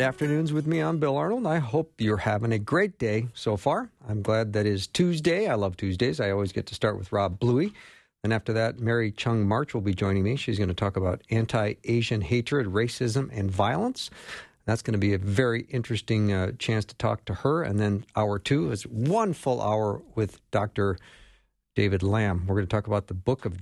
[0.00, 0.80] Afternoons with me.
[0.80, 1.46] I'm Bill Arnold.
[1.46, 3.90] I hope you're having a great day so far.
[4.08, 5.46] I'm glad that is Tuesday.
[5.46, 6.20] I love Tuesdays.
[6.20, 7.72] I always get to start with Rob Bluey.
[8.22, 10.36] And after that, Mary Chung March will be joining me.
[10.36, 14.10] She's going to talk about anti Asian hatred, racism, and violence.
[14.64, 17.62] That's going to be a very interesting uh, chance to talk to her.
[17.62, 20.98] And then hour two is one full hour with Dr.
[21.76, 22.44] David Lamb.
[22.46, 23.58] We're going to talk about the book of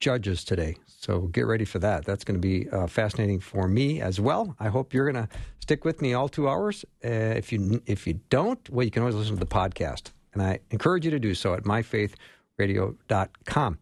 [0.00, 0.76] Judges today.
[0.86, 2.04] So get ready for that.
[2.04, 4.54] That's going to be uh, fascinating for me as well.
[4.58, 5.28] I hope you're going to
[5.60, 6.84] stick with me all two hours.
[7.04, 10.42] Uh, if you if you don't, well, you can always listen to the podcast, and
[10.42, 13.78] I encourage you to do so at myfaithradio.com.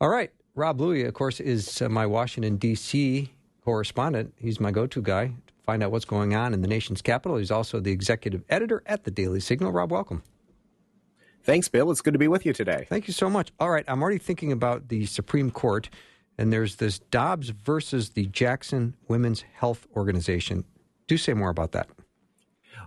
[0.00, 3.30] All right, Rob Bluey, of course, is uh, my Washington D.C.
[3.64, 4.34] correspondent.
[4.38, 5.32] He's my go-to guy to
[5.64, 7.38] find out what's going on in the nation's capital.
[7.38, 9.72] He's also the executive editor at the Daily Signal.
[9.72, 10.22] Rob, welcome.
[11.44, 11.90] Thanks, Bill.
[11.90, 12.86] It's good to be with you today.
[12.88, 13.52] Thank you so much.
[13.60, 15.90] All right, I'm already thinking about the Supreme Court,
[16.38, 20.64] and there's this Dobbs versus the Jackson Women's Health Organization.
[21.06, 21.88] Do say more about that.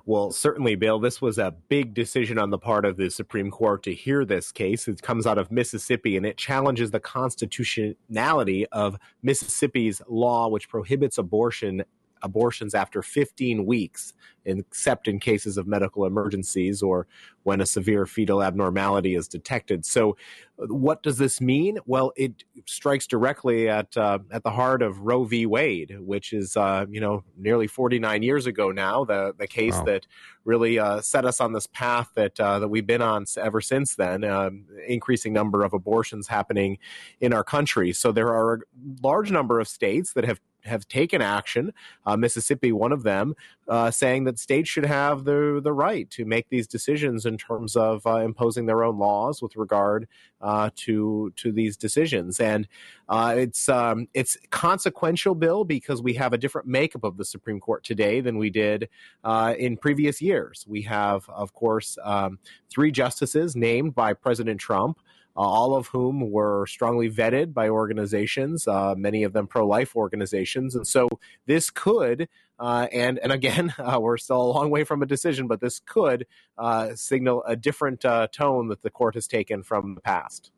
[0.07, 3.83] Well, certainly, Bill, this was a big decision on the part of the Supreme Court
[3.83, 4.87] to hear this case.
[4.87, 11.17] It comes out of Mississippi and it challenges the constitutionality of Mississippi's law, which prohibits
[11.17, 11.83] abortion
[12.21, 14.13] abortions after 15 weeks,
[14.45, 17.07] except in cases of medical emergencies or
[17.43, 19.85] when a severe fetal abnormality is detected.
[19.85, 20.17] So,
[20.57, 21.77] what does this mean?
[21.85, 25.45] Well, it strikes directly at uh, at the heart of Roe v.
[25.45, 29.83] Wade, which is uh, you know nearly 49 years ago now, the the case wow.
[29.83, 30.07] that
[30.45, 33.95] really uh, set us on this path that uh, that we've been on ever since
[33.95, 34.23] then.
[34.23, 36.79] Um, increasing number of abortions happening
[37.21, 37.93] in our country.
[37.93, 38.59] So there are a
[39.01, 41.73] large number of states that have have taken action.
[42.05, 43.35] Uh, Mississippi, one of them,
[43.67, 47.75] uh, saying that states should have the the right to make these decisions in terms
[47.75, 50.07] of uh, imposing their own laws with regard
[50.41, 52.39] uh, to to these decisions.
[52.39, 52.67] And
[53.09, 57.59] uh, it's um, it's consequential, Bill, because we have a different makeup of the Supreme
[57.59, 58.89] Court today than we did
[59.23, 60.65] uh, in previous years.
[60.67, 64.99] We have, of course, um, three justices named by President Trump
[65.37, 70.87] all of whom were strongly vetted by organizations, uh, many of them pro-life organizations, and
[70.87, 71.07] so
[71.45, 72.27] this could.
[72.59, 75.79] Uh, and and again, uh, we're still a long way from a decision, but this
[75.79, 76.25] could
[76.57, 80.51] uh, signal a different uh, tone that the court has taken from the past.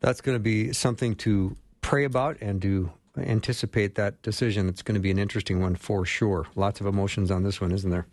[0.00, 4.68] That's going to be something to pray about and to anticipate that decision.
[4.68, 6.46] It's going to be an interesting one for sure.
[6.54, 8.06] Lots of emotions on this one, isn't there?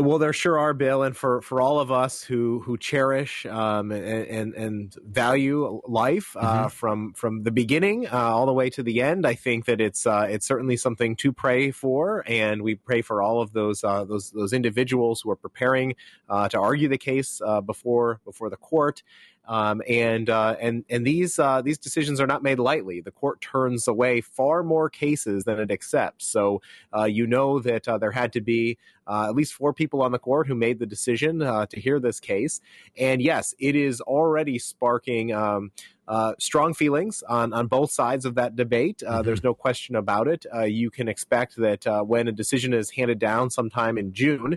[0.00, 3.90] Well, there sure are, Bill, and for, for all of us who who cherish um,
[3.90, 6.68] and, and, and value life uh, mm-hmm.
[6.68, 10.06] from from the beginning uh, all the way to the end, I think that it's
[10.06, 14.04] uh, it's certainly something to pray for, and we pray for all of those uh,
[14.04, 15.96] those those individuals who are preparing
[16.28, 19.02] uh, to argue the case uh, before before the court,
[19.48, 23.00] um, and uh, and and these uh, these decisions are not made lightly.
[23.00, 26.26] The court turns away far more cases than it accepts.
[26.26, 26.60] So
[26.94, 28.76] uh, you know that uh, there had to be
[29.06, 31.98] uh, at least four people on the court who made the decision uh, to hear
[31.98, 32.60] this case.
[32.96, 35.32] And yes, it is already sparking.
[35.32, 35.72] Um,
[36.06, 39.02] uh, strong feelings on, on both sides of that debate.
[39.06, 39.26] Uh, mm-hmm.
[39.26, 40.46] There's no question about it.
[40.54, 44.56] Uh, you can expect that when a decision is handed down sometime in June,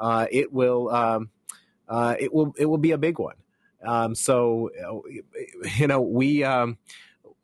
[0.00, 1.30] it will um,
[2.18, 3.36] it will it will be a big one.
[3.84, 4.70] Um, so,
[5.78, 6.78] you know, we um,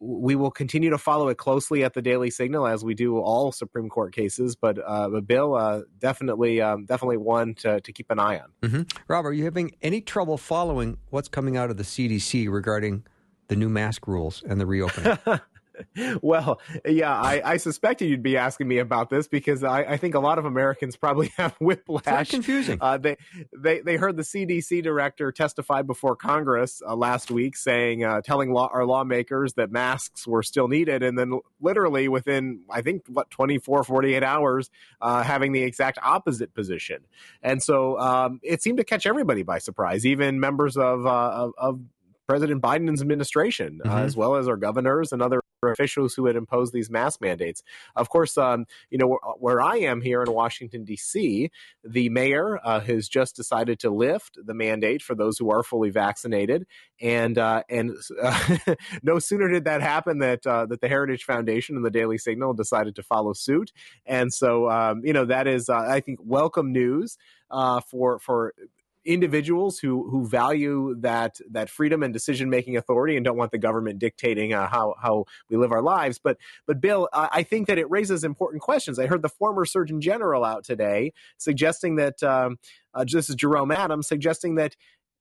[0.00, 3.52] we will continue to follow it closely at the Daily Signal as we do all
[3.52, 4.56] Supreme Court cases.
[4.56, 8.52] But uh, but Bill, uh, definitely um, definitely one to, to keep an eye on.
[8.62, 8.82] Mm-hmm.
[9.08, 13.04] Rob, are you having any trouble following what's coming out of the CDC regarding
[13.48, 15.18] the new mask rules and the reopening?
[16.22, 20.14] well, yeah, I, I, suspected you'd be asking me about this because I, I think
[20.14, 22.22] a lot of Americans probably have whiplash.
[22.22, 22.78] It's confusing.
[22.80, 23.16] Uh, they,
[23.56, 28.52] they they heard the CDC director testify before Congress uh, last week, saying, uh, telling
[28.52, 33.30] law, our lawmakers that masks were still needed, and then literally within I think what
[33.30, 34.70] 24, 48 hours,
[35.00, 37.04] uh, having the exact opposite position.
[37.42, 41.52] And so um, it seemed to catch everybody by surprise, even members of uh, of,
[41.58, 41.80] of
[42.26, 43.98] President Biden's administration, uh, mm-hmm.
[43.98, 45.40] as well as our governors and other
[45.70, 47.62] officials who had imposed these mask mandates.
[47.96, 51.50] Of course, um, you know, where, where, I am here in Washington, D.C.,
[51.82, 55.90] the mayor uh, has just decided to lift the mandate for those who are fully
[55.90, 56.66] vaccinated.
[57.00, 58.56] And uh, and uh,
[59.02, 62.54] no sooner did that happen that uh, that the Heritage Foundation and the Daily Signal
[62.54, 63.72] decided to follow suit.
[64.06, 67.16] And so, um, you know, that is, uh, I think, welcome news
[67.50, 68.54] uh, for for
[69.04, 73.58] individuals who who value that that freedom and decision making authority and don't want the
[73.58, 76.18] government dictating uh, how how we live our lives.
[76.22, 78.98] But but Bill, I, I, think that it raises important questions.
[78.98, 82.58] I heard the former Surgeon General out today suggesting that um,
[82.94, 84.76] uh, this is Jerome Adams suggesting that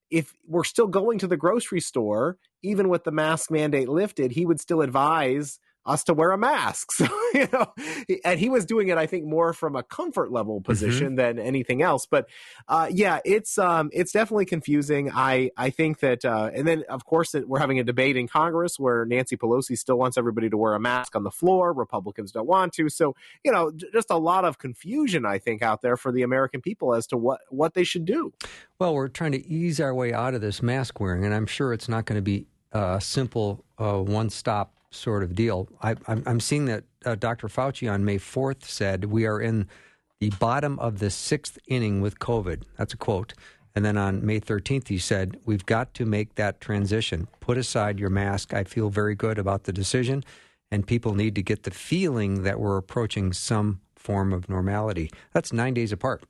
[0.10, 4.46] if we're still going to the grocery store, even with the mask mandate lifted, he
[4.46, 6.90] would still advise us to wear a mask.
[7.04, 7.74] So, you know,
[8.24, 10.72] and he was doing it, I think, more from a comfort level mm-hmm.
[10.72, 11.16] position mm-hmm.
[11.16, 12.06] than anything else.
[12.06, 12.30] But
[12.68, 15.12] uh, yeah, it's um, it's definitely confusing.
[15.12, 18.80] I I think that, uh, and then of course we're having a debate in Congress
[18.80, 21.74] where Nancy Pelosi still wants everybody to wear a mask on the floor.
[21.74, 22.90] Republicans don't want to.
[22.90, 26.62] So you know, just a lot of confusion, I think, out there for the American
[26.62, 28.34] people as to what what they should do.
[28.80, 31.74] Well, we're trying to ease our way out of this mask wearing, and I'm sure
[31.74, 35.68] it's not going to be a simple uh, one stop sort of deal.
[35.82, 37.48] I, am seeing that uh, Dr.
[37.48, 39.68] Fauci on May 4th said we are in
[40.20, 42.64] the bottom of the sixth inning with COVID.
[42.78, 43.34] That's a quote.
[43.76, 47.28] And then on May 13th, he said, We've got to make that transition.
[47.40, 48.54] Put aside your mask.
[48.54, 50.24] I feel very good about the decision,
[50.72, 55.10] and people need to get the feeling that we're approaching some form of normality.
[55.34, 56.24] That's nine days apart.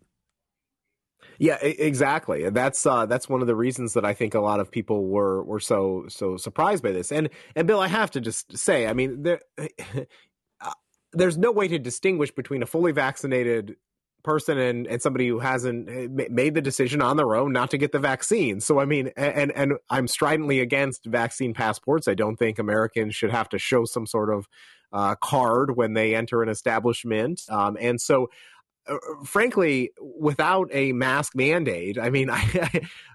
[1.40, 2.50] Yeah, exactly.
[2.50, 5.44] That's uh, that's one of the reasons that I think a lot of people were
[5.44, 7.12] were so so surprised by this.
[7.12, 10.72] And and Bill, I have to just say, I mean, there, uh,
[11.14, 13.76] there's no way to distinguish between a fully vaccinated
[14.24, 17.78] person and, and somebody who hasn't eh, made the decision on their own not to
[17.78, 18.60] get the vaccine.
[18.62, 22.08] So I mean, and and I'm stridently against vaccine passports.
[22.08, 24.48] I don't think Americans should have to show some sort of
[24.94, 27.42] uh, card when they enter an establishment.
[27.50, 28.30] Um, and so
[28.88, 32.70] Uh, uh, frankly, without a mask mandate, I mean, I,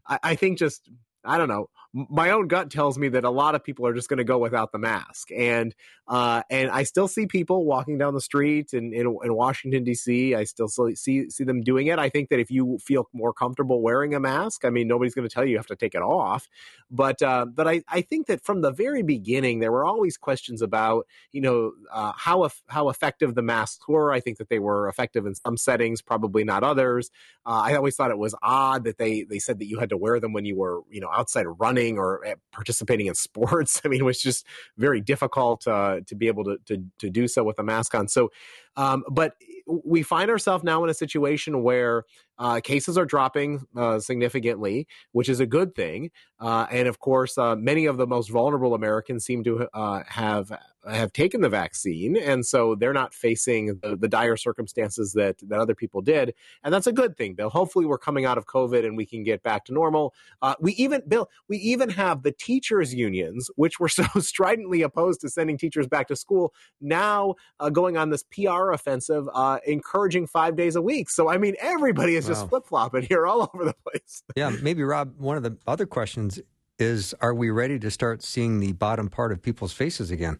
[0.06, 0.88] I, I think just
[1.25, 4.08] I don't know my own gut tells me that a lot of people are just
[4.08, 5.75] going to go without the mask, and
[6.06, 10.35] uh, and I still see people walking down the street in, in, in Washington D.C.
[10.35, 11.99] I still see see them doing it.
[11.99, 15.26] I think that if you feel more comfortable wearing a mask, I mean, nobody's going
[15.26, 16.46] to tell you you have to take it off,
[16.90, 20.61] but uh, but I, I think that from the very beginning there were always questions
[20.61, 24.12] about you know uh, how how effective the masks were.
[24.12, 27.11] I think that they were effective in some settings, probably not others.
[27.46, 29.96] Uh, I always thought it was odd that they they said that you had to
[29.96, 33.81] wear them when you were you know outside running running or eh, participating in sports.
[33.85, 34.47] I mean, it was just
[34.77, 38.09] very difficult uh, to be able to, to, to do so with a mask on.
[38.09, 38.31] So,
[38.77, 39.35] um, but
[39.67, 42.05] we find ourselves now in a situation where
[42.38, 46.11] uh, cases are dropping uh, significantly, which is a good thing.
[46.40, 50.52] Uh, and of course, uh, many of the most vulnerable Americans seem to uh, have
[50.88, 55.58] have taken the vaccine, and so they're not facing the, the, dire circumstances that that
[55.58, 56.32] other people did,
[56.62, 57.50] and that's a good thing, Bill.
[57.50, 60.14] Hopefully, we're coming out of COVID and we can get back to normal.
[60.40, 65.20] Uh, we even, Bill, we even have the teachers' unions, which were so stridently opposed
[65.23, 67.35] to sending teachers back to school, now
[67.73, 69.26] going on this PR offensive,
[69.67, 71.11] encouraging five days a week.
[71.11, 72.35] So, I mean, everybody is wow.
[72.35, 74.23] just flip flopping here all over the place.
[74.37, 75.15] yeah, maybe Rob.
[75.19, 76.41] One of the other questions
[76.79, 80.39] is: Are we ready to start seeing the bottom part of people's faces again?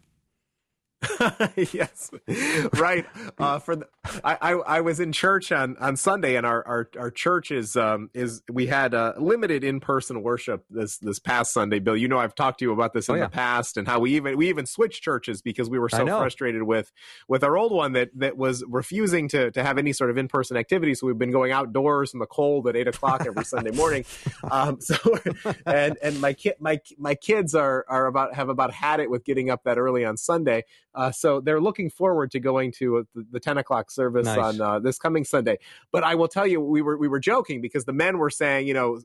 [1.56, 2.10] yes,
[2.74, 3.06] right.
[3.38, 3.86] Uh, for the,
[4.24, 7.76] I, I, I was in church on, on Sunday, and our, our, our church is
[7.76, 11.78] um is we had uh, limited in person worship this this past Sunday.
[11.78, 13.24] Bill, you know I've talked to you about this in oh, yeah.
[13.24, 16.64] the past, and how we even we even switched churches because we were so frustrated
[16.64, 16.90] with
[17.28, 20.26] with our old one that that was refusing to to have any sort of in
[20.26, 20.94] person activity.
[20.94, 24.05] So we've been going outdoors in the cold at eight o'clock every Sunday morning.
[24.50, 24.96] Um, so
[25.67, 29.24] and and my kid my my kids are are about have about had it with
[29.24, 30.64] getting up that early on Sunday.
[30.98, 34.36] Uh, so they're looking forward to going to uh, the, the 10 o'clock service nice.
[34.36, 35.56] on uh, this coming Sunday.
[35.93, 38.67] But I will tell you, we were we were joking because the men were saying,
[38.67, 39.00] you know,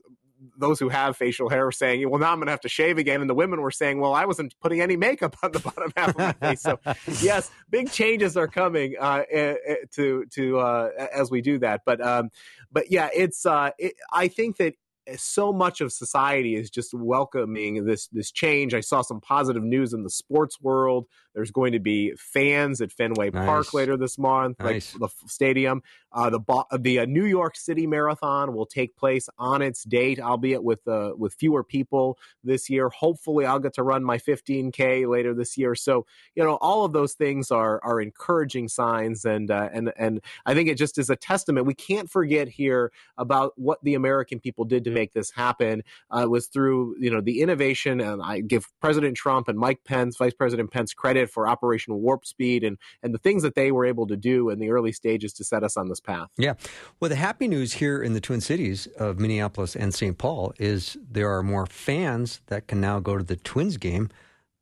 [0.58, 2.98] those who have facial hair were saying, well, now I'm going to have to shave
[2.98, 3.20] again.
[3.20, 6.08] And the women were saying, well, I wasn't putting any makeup on the bottom half
[6.10, 6.62] of my face.
[6.62, 6.80] So,
[7.22, 11.82] yes, big changes are coming uh, eh, eh, to to uh, as we do that.
[11.86, 12.30] But um,
[12.72, 14.74] but yeah, it's uh, it, I think that
[15.16, 18.74] so much of society is just welcoming this this change.
[18.74, 21.06] I saw some positive news in the sports world.
[21.34, 23.44] There's going to be fans at Fenway nice.
[23.44, 24.94] Park later this month, nice.
[24.94, 25.82] like the stadium.
[26.12, 30.62] Uh, the the uh, New York City Marathon will take place on its date, albeit
[30.62, 32.88] with uh, with fewer people this year.
[32.88, 35.74] Hopefully, I'll get to run my 15k later this year.
[35.74, 40.20] So you know, all of those things are are encouraging signs, and uh, and and
[40.46, 41.66] I think it just is a testament.
[41.66, 45.82] We can't forget here about what the American people did to make this happen.
[46.10, 50.16] Uh, was through you know the innovation, and I give President Trump and Mike Pence,
[50.16, 53.72] Vice President Pence, credit credit for Operation Warp Speed and and the things that they
[53.72, 56.28] were able to do in the early stages to set us on this path.
[56.36, 56.54] Yeah.
[57.00, 60.16] Well, the happy news here in the Twin Cities of Minneapolis and St.
[60.16, 64.10] Paul is there are more fans that can now go to the Twins game.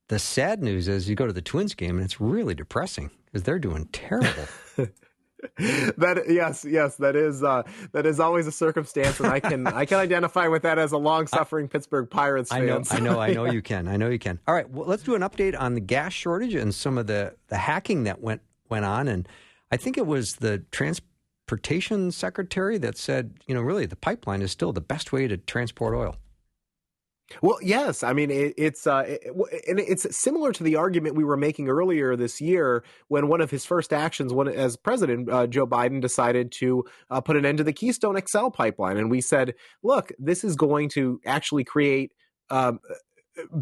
[0.09, 3.45] The sad news is you go to the Twins game and it's really depressing because
[3.45, 4.47] they're doing terrible.
[5.96, 9.84] that yes yes that is uh, that is always a circumstance and i can i
[9.84, 12.62] can identify with that as a long-suffering pittsburgh pirates fan.
[12.62, 14.87] i know i know i know you can i know you can all right well,
[14.87, 18.20] let's do an update on the gas shortage and some of the the hacking that
[18.20, 19.28] went went on and
[19.70, 24.52] i think it was the transportation secretary that said you know really the pipeline is
[24.52, 26.16] still the best way to transport oil
[27.40, 28.02] well, yes.
[28.02, 29.22] I mean, it, it's uh, it,
[29.68, 33.50] and it's similar to the argument we were making earlier this year when one of
[33.50, 37.58] his first actions, when as president, uh, Joe Biden decided to uh, put an end
[37.58, 42.12] to the Keystone XL pipeline, and we said, look, this is going to actually create.
[42.50, 42.80] Um,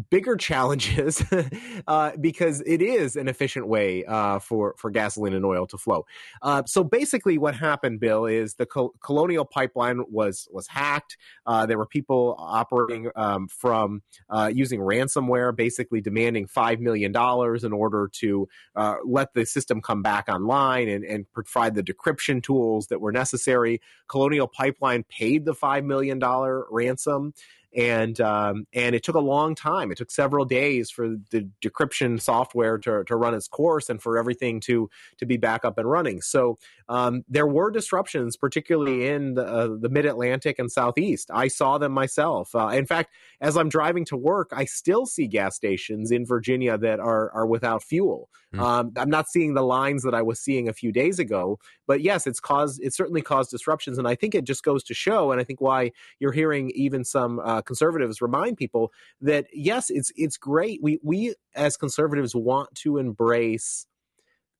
[0.09, 1.23] bigger challenges
[1.87, 6.05] uh, because it is an efficient way uh, for for gasoline and oil to flow.
[6.41, 11.17] Uh, so basically, what happened, Bill, is the Col- Colonial Pipeline was was hacked.
[11.45, 17.63] Uh, there were people operating um, from uh, using ransomware, basically demanding five million dollars
[17.63, 22.41] in order to uh, let the system come back online and, and provide the decryption
[22.43, 23.81] tools that were necessary.
[24.07, 27.33] Colonial Pipeline paid the five million dollar ransom
[27.75, 29.91] and um, and it took a long time.
[29.91, 34.17] It took several days for the decryption software to, to run its course and for
[34.17, 36.21] everything to to be back up and running.
[36.21, 36.57] So
[36.89, 41.29] um, there were disruptions, particularly in the, uh, the Mid Atlantic and Southeast.
[41.33, 42.53] I saw them myself.
[42.53, 46.77] Uh, in fact, as I'm driving to work, I still see gas stations in Virginia
[46.77, 48.29] that are are without fuel.
[48.53, 48.59] Mm.
[48.59, 52.01] Um, I'm not seeing the lines that I was seeing a few days ago, but
[52.01, 55.31] yes, it's caused it certainly caused disruptions, and I think it just goes to show,
[55.31, 58.91] and I think why you're hearing even some uh, conservatives remind people
[59.21, 60.79] that yes, it's it's great.
[60.81, 63.87] We we as conservatives want to embrace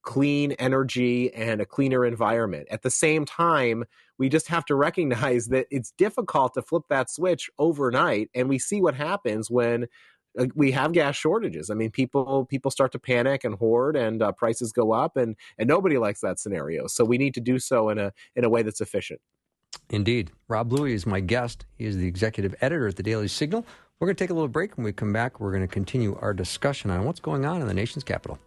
[0.03, 2.67] clean energy and a cleaner environment.
[2.71, 3.85] At the same time,
[4.17, 8.59] we just have to recognize that it's difficult to flip that switch overnight, and we
[8.59, 9.87] see what happens when
[10.39, 11.69] uh, we have gas shortages.
[11.69, 15.35] I mean, people people start to panic and hoard, and uh, prices go up, and
[15.57, 16.87] and nobody likes that scenario.
[16.87, 19.21] So we need to do so in a in a way that's efficient.
[19.89, 21.65] Indeed, Rob Bluey is my guest.
[21.77, 23.65] He is the executive editor at the Daily Signal.
[23.99, 24.77] We're going to take a little break.
[24.77, 27.67] When we come back, we're going to continue our discussion on what's going on in
[27.67, 28.39] the nation's capital.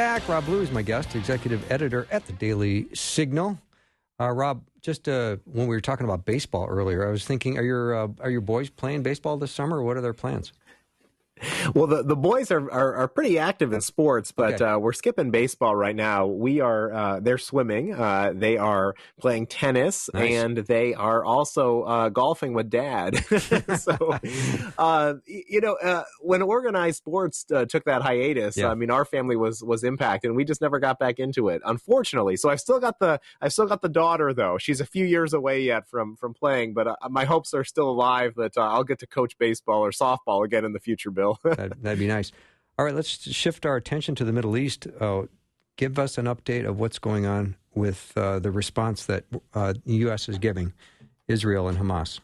[0.00, 0.26] Back.
[0.30, 3.58] Rob Bluey is my guest, executive editor at the Daily Signal.
[4.18, 7.62] Uh, Rob, just uh, when we were talking about baseball earlier, I was thinking, are
[7.62, 9.82] your uh, are your boys playing baseball this summer?
[9.82, 10.54] What are their plans?
[11.74, 14.64] Well, the, the boys are, are, are pretty active in sports, but okay.
[14.64, 16.26] uh, we're skipping baseball right now.
[16.26, 20.32] We are uh, they're swimming, uh, they are playing tennis, nice.
[20.32, 23.24] and they are also uh, golfing with dad.
[23.78, 24.18] so,
[24.78, 28.68] uh, you know, uh, when organized sports took that hiatus, yeah.
[28.68, 31.62] I mean, our family was was impacted, and we just never got back into it,
[31.64, 32.36] unfortunately.
[32.36, 34.58] So I've still got the I've still got the daughter though.
[34.58, 38.34] She's a few years away yet from from playing, but my hopes are still alive
[38.36, 41.29] that I'll get to coach baseball or softball again in the future, Bill.
[41.44, 42.32] that'd, that'd, be nice.
[42.78, 44.86] All right, let's shift our attention to the Middle East.
[44.98, 45.22] Uh,
[45.76, 49.94] give us an update of what's going on with uh, the response that uh, the
[49.96, 50.28] U.S.
[50.28, 50.72] is giving
[51.28, 52.20] Israel and Hamas.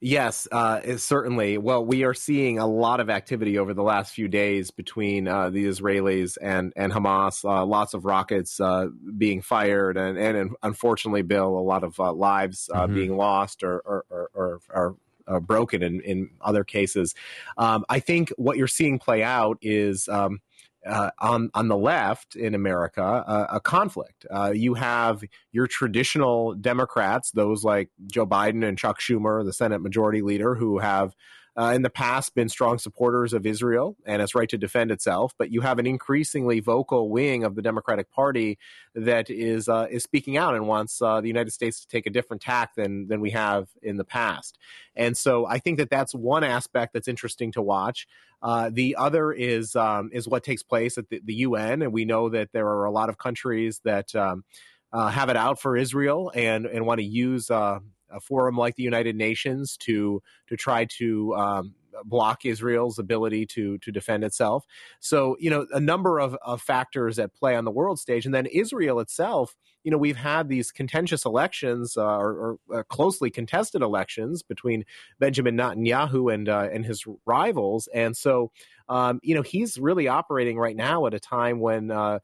[0.00, 1.56] Yes, uh, certainly.
[1.56, 5.48] Well, we are seeing a lot of activity over the last few days between uh,
[5.48, 7.44] the Israelis and and Hamas.
[7.44, 12.12] Uh, lots of rockets uh, being fired, and, and unfortunately, Bill, a lot of uh,
[12.12, 12.94] lives uh, mm-hmm.
[12.94, 14.96] being lost or or, or, or, or
[15.26, 17.14] uh, broken in, in other cases.
[17.56, 20.40] Um, I think what you're seeing play out is um,
[20.86, 24.24] uh, on on the left in America uh, a conflict.
[24.30, 29.80] Uh, you have your traditional Democrats, those like Joe Biden and Chuck Schumer, the Senate
[29.80, 31.14] Majority Leader, who have
[31.58, 35.32] uh, in the past been strong supporters of Israel and its right to defend itself,
[35.38, 38.58] but you have an increasingly vocal wing of the Democratic Party
[38.94, 42.10] that is uh, is speaking out and wants uh, the United States to take a
[42.10, 44.58] different tack than than we have in the past.
[44.94, 48.06] And so I think that that's one aspect that's interesting to watch.
[48.42, 52.04] Uh, the other is um, is what takes place at the, the, UN, and we
[52.04, 54.14] know that there are a lot of countries that.
[54.14, 54.44] Um,
[54.92, 58.76] uh, have it out for Israel and and want to use uh, a forum like
[58.76, 64.64] the United Nations to to try to um, block Israel's ability to to defend itself.
[65.00, 68.34] So you know a number of, of factors at play on the world stage, and
[68.34, 69.56] then Israel itself.
[69.84, 74.84] You know we've had these contentious elections uh, or, or uh, closely contested elections between
[75.20, 78.50] Benjamin Netanyahu and uh, and his rivals, and so
[78.88, 82.20] um, you know, he's really operating right now at a time when uh,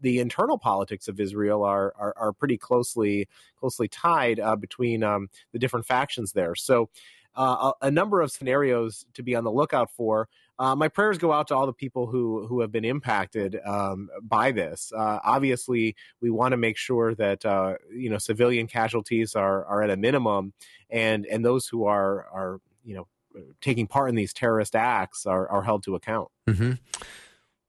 [0.00, 3.28] the internal politics of Israel are are, are pretty closely
[3.58, 6.54] closely tied uh, between um, the different factions there.
[6.54, 6.88] So.
[7.36, 10.28] Uh, a, number of scenarios to be on the lookout for.
[10.58, 14.08] Uh, my prayers go out to all the people who who have been impacted um,
[14.22, 14.92] by this.
[14.96, 19.82] Uh, obviously, we want to make sure that uh, you know civilian casualties are are
[19.82, 20.52] at a minimum,
[20.90, 23.08] and and those who are are you know
[23.60, 26.28] taking part in these terrorist acts are, are held to account.
[26.48, 26.72] Mm-hmm.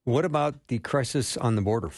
[0.03, 1.91] What about the crisis on the border?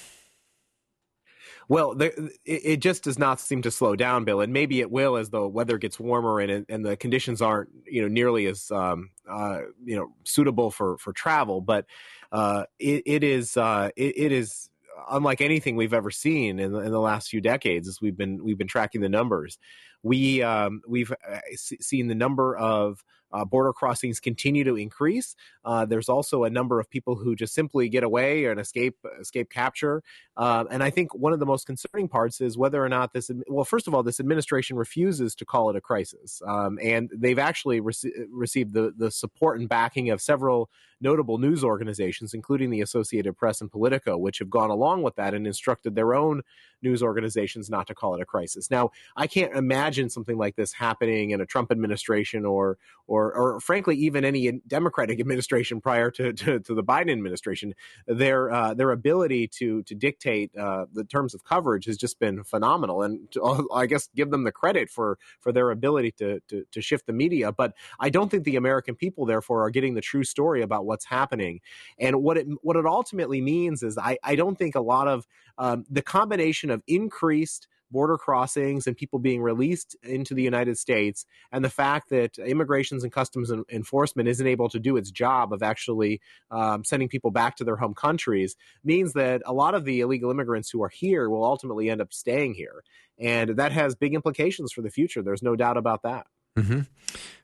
[1.70, 5.18] Well, the, it, just does not seem to slow down, Bill, and maybe it will
[5.18, 9.10] as the weather gets warmer and and the conditions aren't you know nearly as um,
[9.30, 11.60] uh, you know suitable for for travel.
[11.60, 11.86] But
[12.32, 14.70] uh, it, it is uh, it, it is
[15.10, 18.44] unlike anything we've ever seen in the, in the last few decades as we've been
[18.44, 19.60] we've been tracking the numbers
[20.04, 25.36] we um, we've uh, seen the number of uh, border crossings continue to increase.
[25.66, 29.50] Uh, there's also a number of people who just simply get away and escape escape
[29.50, 30.04] capture.
[30.36, 33.30] Uh, and I think one of the most concerning parts is whether or not this.
[33.48, 37.40] Well, first of all, this administration refuses to call it a crisis, um, and they've
[37.40, 37.96] actually rec-
[38.30, 43.62] received the the support and backing of several notable news organizations, including the Associated Press
[43.62, 46.42] and Politico, which have gone along with that and instructed their own
[46.82, 48.70] news organizations not to call it a crisis.
[48.70, 52.78] Now, I can't imagine something like this happening in a Trump administration or
[53.08, 57.74] or or frankly even any Democratic administration prior to to, to the Biden administration.
[58.06, 62.44] Their uh, their ability to to dictate uh, the terms of coverage has just been
[62.44, 66.66] phenomenal, and to, I guess give them the credit for for their ability to, to
[66.72, 67.52] to shift the media.
[67.52, 71.06] But I don't think the American people, therefore, are getting the true story about what's
[71.06, 71.60] happening.
[72.00, 75.28] And what it what it ultimately means is I I don't think a lot of
[75.58, 81.26] um, the combination of increased border crossings and people being released into the United States,
[81.52, 85.64] and the fact that immigrations and customs enforcement isn't able to do its job of
[85.64, 86.20] actually
[86.52, 90.32] um, sending people back to their home countries means that a lot of the illegal
[90.32, 92.84] immigrants who are here will ultimately end up staying here.
[93.20, 95.22] And that has big implications for the future.
[95.22, 96.28] There's no doubt about that.
[96.58, 96.82] Mm-hmm.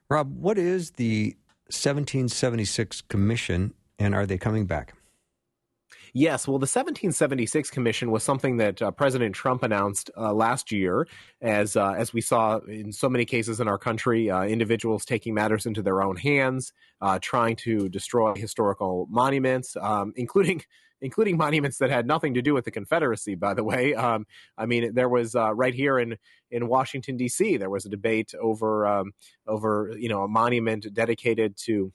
[0.09, 1.35] Rob, what is the
[1.67, 4.93] 1776 Commission, and are they coming back?
[6.15, 11.07] Yes, well, the 1776 Commission was something that uh, President Trump announced uh, last year,
[11.41, 15.33] as uh, as we saw in so many cases in our country, uh, individuals taking
[15.33, 16.71] matters into their own hands,
[17.01, 20.61] uh, trying to destroy historical monuments, um, including
[21.03, 23.35] including monuments that had nothing to do with the Confederacy.
[23.35, 24.25] By the way, um,
[24.57, 26.17] I mean there was uh, right here in
[26.49, 27.57] in Washington D.C.
[27.57, 29.11] there was a debate over um,
[29.45, 31.93] over you know a monument dedicated to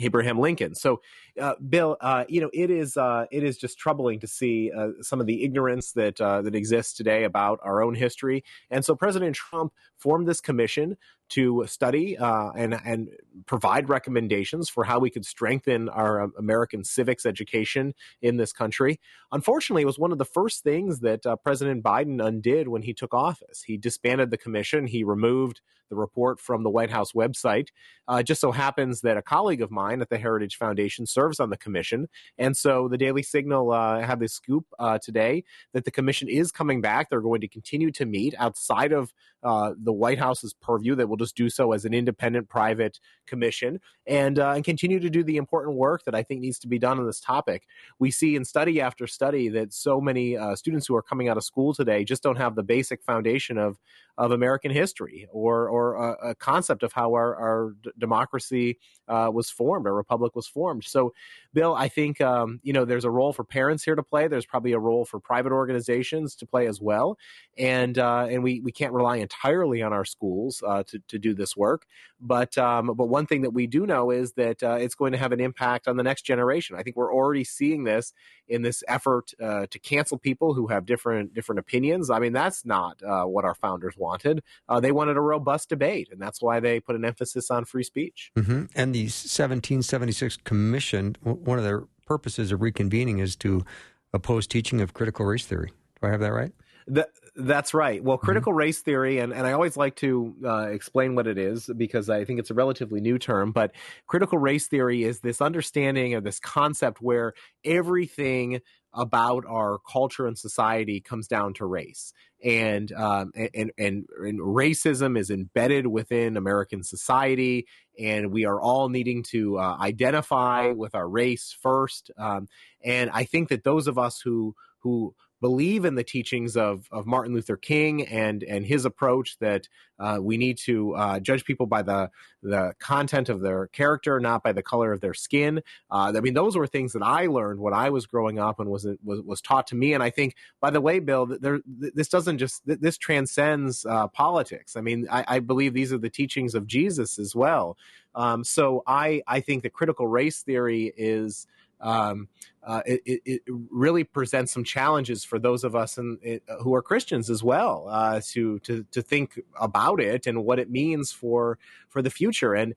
[0.00, 0.74] Abraham Lincoln.
[0.74, 1.00] So,
[1.40, 4.88] uh, Bill, uh, you know, it is uh, it is just troubling to see uh,
[5.00, 8.44] some of the ignorance that uh, that exists today about our own history.
[8.70, 10.96] And so, President Trump formed this commission
[11.30, 13.08] to study uh, and and
[13.46, 19.00] provide recommendations for how we could strengthen our um, American civics education in this country.
[19.32, 23.12] Unfortunately, it was one of the first things that President Biden undid when he took
[23.14, 23.62] office.
[23.64, 24.86] He disbanded the commission.
[24.86, 25.60] He removed
[25.90, 27.68] the report from the White House website.
[28.06, 31.50] Uh, just so happens that a colleague of mine at the Heritage Foundation serves on
[31.50, 32.08] the commission.
[32.38, 36.50] And so the Daily Signal uh, had this scoop uh, today that the commission is
[36.50, 37.08] coming back.
[37.08, 41.16] They're going to continue to meet outside of uh, the White House's purview, that will
[41.16, 45.36] just do so as an independent private commission and, uh, and continue to do the
[45.36, 47.66] important work that I think needs to be done on this topic.
[47.98, 51.36] We see in study after study that so many uh, students who are coming out
[51.36, 53.78] of school today just don't have the basic foundation of,
[54.16, 58.78] of American history or, or a, a concept of how our, our d- democracy
[59.08, 60.84] uh, was formed, our republic was formed.
[60.84, 61.12] So,
[61.52, 64.28] Bill, I think um, you know there's a role for parents here to play.
[64.28, 67.18] There's probably a role for private organizations to play as well,
[67.58, 71.34] and uh, and we we can't rely entirely on our schools uh, to to do
[71.34, 71.86] this work.
[72.20, 75.18] But um, but one thing that we do know is that uh, it's going to
[75.18, 76.76] have an impact on the next generation.
[76.76, 78.12] I think we're already seeing this
[78.48, 82.10] in this effort uh, to cancel people who have different different opinions.
[82.10, 84.42] I mean, that's not uh, what our founders wanted.
[84.80, 88.30] they wanted a robust debate, and that's why they put an emphasis on free speech.
[88.36, 88.64] Mm-hmm.
[88.74, 93.64] And the 1776 Commission, one of their purposes of reconvening is to
[94.12, 95.72] oppose teaching of critical race theory.
[96.00, 96.52] Do I have that right?
[96.86, 98.02] The, That's right.
[98.02, 98.24] Well, mm-hmm.
[98.24, 98.58] critical mm-hmm.
[98.58, 102.24] race theory, and, and I always like to uh, explain what it is because I
[102.24, 103.72] think it's a relatively new term, but
[104.06, 108.60] critical race theory is this understanding of this concept where everything
[108.92, 112.12] about our culture and society comes down to race.
[112.44, 117.66] And, um, and, and, and racism is embedded within American society,
[117.98, 122.12] and we are all needing to uh, identify with our race first.
[122.16, 122.46] Um,
[122.84, 125.14] and I think that those of us who who
[125.44, 130.16] believe in the teachings of, of Martin Luther King and and his approach that uh,
[130.18, 132.10] we need to uh, judge people by the
[132.42, 135.60] the content of their character, not by the color of their skin.
[135.90, 138.70] Uh, I mean, those were things that I learned when I was growing up and
[138.70, 139.92] was was, was taught to me.
[139.92, 144.76] And I think, by the way, Bill, there, this doesn't just this transcends uh, politics.
[144.76, 147.76] I mean, I, I, believe these are the teachings of Jesus as well.
[148.14, 151.46] Um, so I I think the critical race theory is
[151.84, 152.28] um,
[152.62, 156.80] uh, it, it, really presents some challenges for those of us in, in, who are
[156.80, 161.58] Christians as well uh, to, to to think about it and what it means for
[161.90, 162.54] for the future.
[162.54, 162.74] And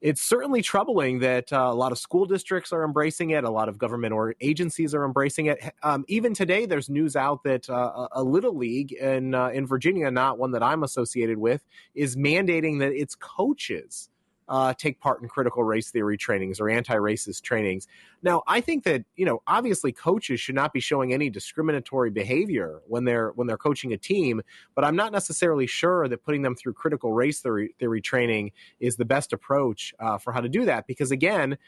[0.00, 3.44] it's certainly troubling that uh, a lot of school districts are embracing it.
[3.44, 5.58] A lot of government or agencies are embracing it.
[5.82, 10.10] Um, even today, there's news out that uh, a little league in uh, in Virginia,
[10.10, 14.08] not one that I'm associated with, is mandating that its coaches
[14.48, 17.86] uh, take part in critical race theory trainings or anti-racist trainings.
[18.22, 22.80] Now, I think that you know, obviously, coaches should not be showing any discriminatory behavior
[22.86, 24.42] when they're when they're coaching a team.
[24.74, 28.96] But I'm not necessarily sure that putting them through critical race theory, theory training is
[28.96, 30.86] the best approach uh, for how to do that.
[30.86, 31.58] Because again,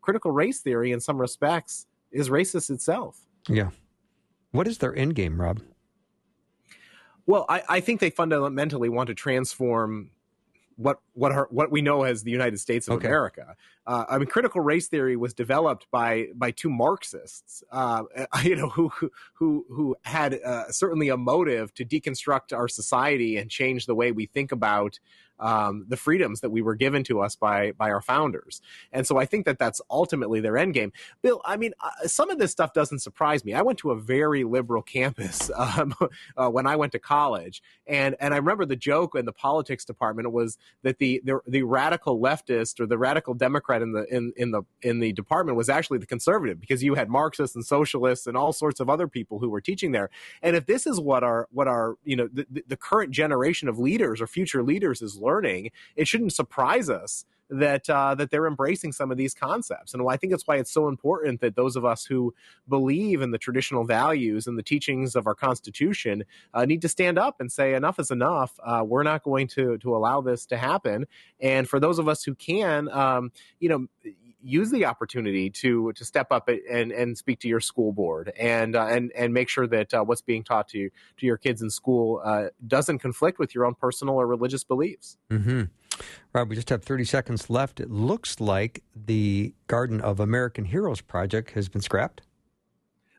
[0.00, 3.26] critical race theory, in some respects, is racist itself.
[3.48, 3.70] Yeah.
[4.52, 5.60] What is their end game, Rob?
[7.26, 10.10] Well, I, I think they fundamentally want to transform
[10.78, 13.08] what what our, what we know as the United States of okay.
[13.08, 13.56] America.
[13.86, 18.04] Uh, I mean, critical race theory was developed by by two Marxists, uh,
[18.44, 18.90] you know, who
[19.34, 24.12] who who had uh, certainly a motive to deconstruct our society and change the way
[24.12, 25.00] we think about
[25.40, 28.60] um, the freedoms that we were given to us by by our founders.
[28.92, 30.92] And so I think that that's ultimately their end game.
[31.22, 33.54] Bill, I mean, uh, some of this stuff doesn't surprise me.
[33.54, 35.94] I went to a very liberal campus um,
[36.36, 39.84] uh, when I went to college, and and I remember the joke in the politics
[39.84, 44.32] department was that the the, the radical leftist or the radical Democrat in the in
[44.36, 48.26] in the in the department was actually the conservative because you had Marxists and socialists
[48.26, 50.10] and all sorts of other people who were teaching there.
[50.42, 53.78] And if this is what our what our you know the, the current generation of
[53.78, 55.16] leaders or future leaders is
[55.96, 59.94] it shouldn't surprise us that uh, that they're embracing some of these concepts.
[59.94, 62.34] And I think that's why it's so important that those of us who
[62.68, 67.18] believe in the traditional values and the teachings of our Constitution uh, need to stand
[67.18, 68.58] up and say enough is enough.
[68.62, 71.06] Uh, we're not going to to allow this to happen.
[71.40, 73.86] And for those of us who can, um, you know
[74.42, 78.76] use the opportunity to to step up and and speak to your school board and
[78.76, 81.70] uh, and and make sure that uh, what's being taught to to your kids in
[81.70, 85.16] school uh, doesn't conflict with your own personal or religious beliefs.
[85.30, 85.64] Mm-hmm.
[86.32, 87.80] Rob, we just have 30 seconds left.
[87.80, 92.22] It looks like the Garden of American Heroes project has been scrapped.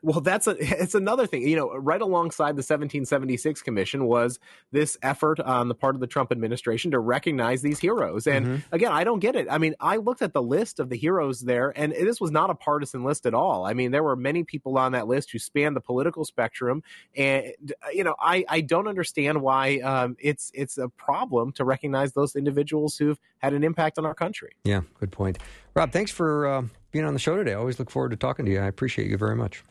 [0.02, 1.46] Well, that's a, it's another thing.
[1.46, 4.38] You know, right alongside the 1776 Commission was
[4.72, 8.26] this effort on the part of the Trump administration to recognize these heroes.
[8.26, 8.74] And mm-hmm.
[8.74, 9.46] again, I don't get it.
[9.50, 12.50] I mean, I looked at the list of the heroes there, and this was not
[12.50, 13.66] a partisan list at all.
[13.66, 16.82] I mean, there were many people on that list who span the political spectrum,
[17.16, 17.52] and
[17.92, 22.36] you know, I I don't understand why um, it's it's a problem to recognize those
[22.36, 24.52] individuals who've had an impact on our country.
[24.64, 25.38] Yeah, good point,
[25.74, 25.92] Rob.
[25.92, 27.52] Thanks for uh, being on the show today.
[27.52, 28.60] I always look forward to talking to you.
[28.60, 29.62] I appreciate you very much.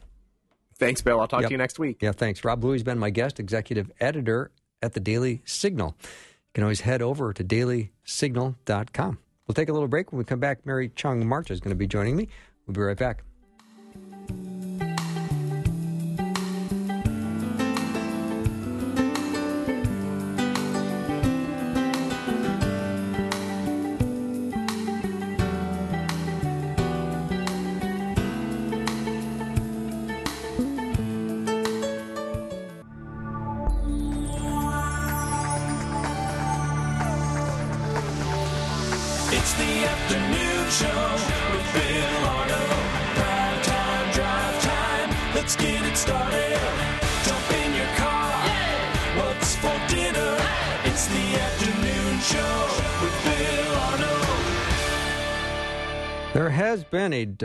[0.80, 1.20] Thanks, Bill.
[1.20, 1.50] I'll talk yep.
[1.50, 2.02] to you next week.
[2.02, 2.44] Yeah, thanks.
[2.44, 5.96] Rob Bluey's been my guest, executive editor at the Daily Signal.
[6.02, 9.20] You can always head over to dailysignal.com.
[9.48, 10.12] We'll take a little break.
[10.12, 12.30] When we come back, Mary Chung March is going to be joining me.
[12.66, 13.24] We'll be right back.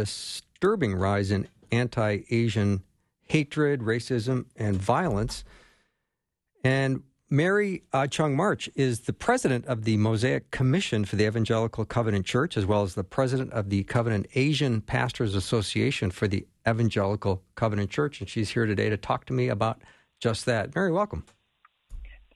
[0.05, 2.83] Disturbing rise in anti Asian
[3.23, 5.45] hatred, racism, and violence.
[6.63, 11.85] And Mary uh, Chung March is the president of the Mosaic Commission for the Evangelical
[11.85, 16.47] Covenant Church, as well as the president of the Covenant Asian Pastors Association for the
[16.69, 18.21] Evangelical Covenant Church.
[18.21, 19.81] And she's here today to talk to me about
[20.21, 20.75] just that.
[20.75, 21.25] Mary, welcome.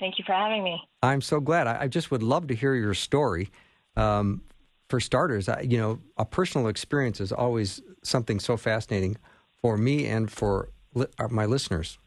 [0.00, 0.80] Thank you for having me.
[1.02, 1.66] I'm so glad.
[1.66, 3.50] I, I just would love to hear your story.
[3.96, 4.42] Um,
[4.88, 9.16] for starters, I, you know, a personal experience is always something so fascinating
[9.60, 11.98] for me and for li- uh, my listeners.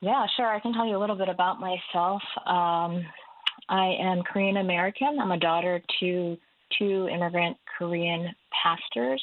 [0.00, 0.46] Yeah, sure.
[0.46, 2.22] I can tell you a little bit about myself.
[2.46, 3.04] Um,
[3.68, 5.18] I am Korean American.
[5.20, 6.38] I'm a daughter to
[6.78, 9.22] two immigrant Korean pastors,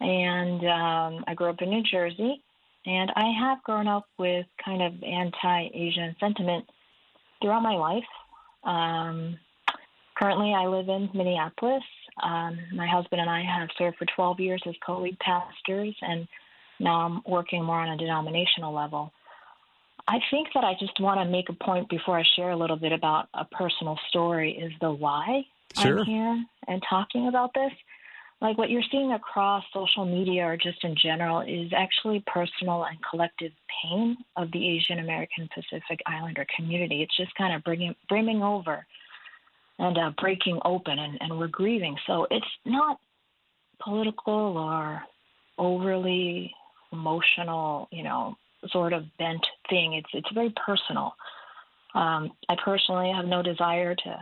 [0.00, 2.42] and um, I grew up in New Jersey.
[2.86, 6.64] And I have grown up with kind of anti Asian sentiment
[7.42, 8.04] throughout my life.
[8.64, 9.36] Um,
[10.18, 11.82] currently, I live in Minneapolis.
[12.22, 16.26] Um, my husband and I have served for 12 years as co lead pastors, and
[16.80, 19.12] now I'm working more on a denominational level.
[20.06, 22.76] I think that I just want to make a point before I share a little
[22.76, 25.42] bit about a personal story is the why
[25.78, 26.00] sure.
[26.00, 27.72] I'm here and talking about this
[28.40, 32.96] like what you're seeing across social media or just in general is actually personal and
[33.08, 33.52] collective
[33.82, 37.02] pain of the Asian American Pacific Islander community.
[37.02, 38.86] It's just kind of bringing brimming over
[39.78, 41.96] and uh, breaking open, and, and we're grieving.
[42.06, 42.98] So it's not
[43.82, 45.02] political or
[45.58, 46.52] overly
[46.92, 48.36] emotional, you know,
[48.70, 49.94] sort of bent thing.
[49.94, 51.14] It's it's very personal.
[51.94, 54.18] Um, I personally have no desire to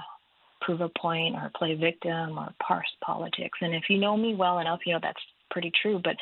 [0.60, 3.58] prove a point or play victim or parse politics.
[3.60, 6.00] And if you know me well enough, you know that's pretty true.
[6.02, 6.16] But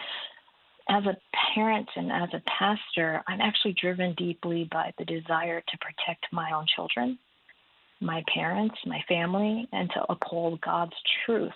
[0.89, 1.17] as a
[1.55, 6.53] parent and as a pastor, I'm actually driven deeply by the desire to protect my
[6.53, 7.19] own children,
[8.05, 11.53] my parents, my family, and to uphold God's truth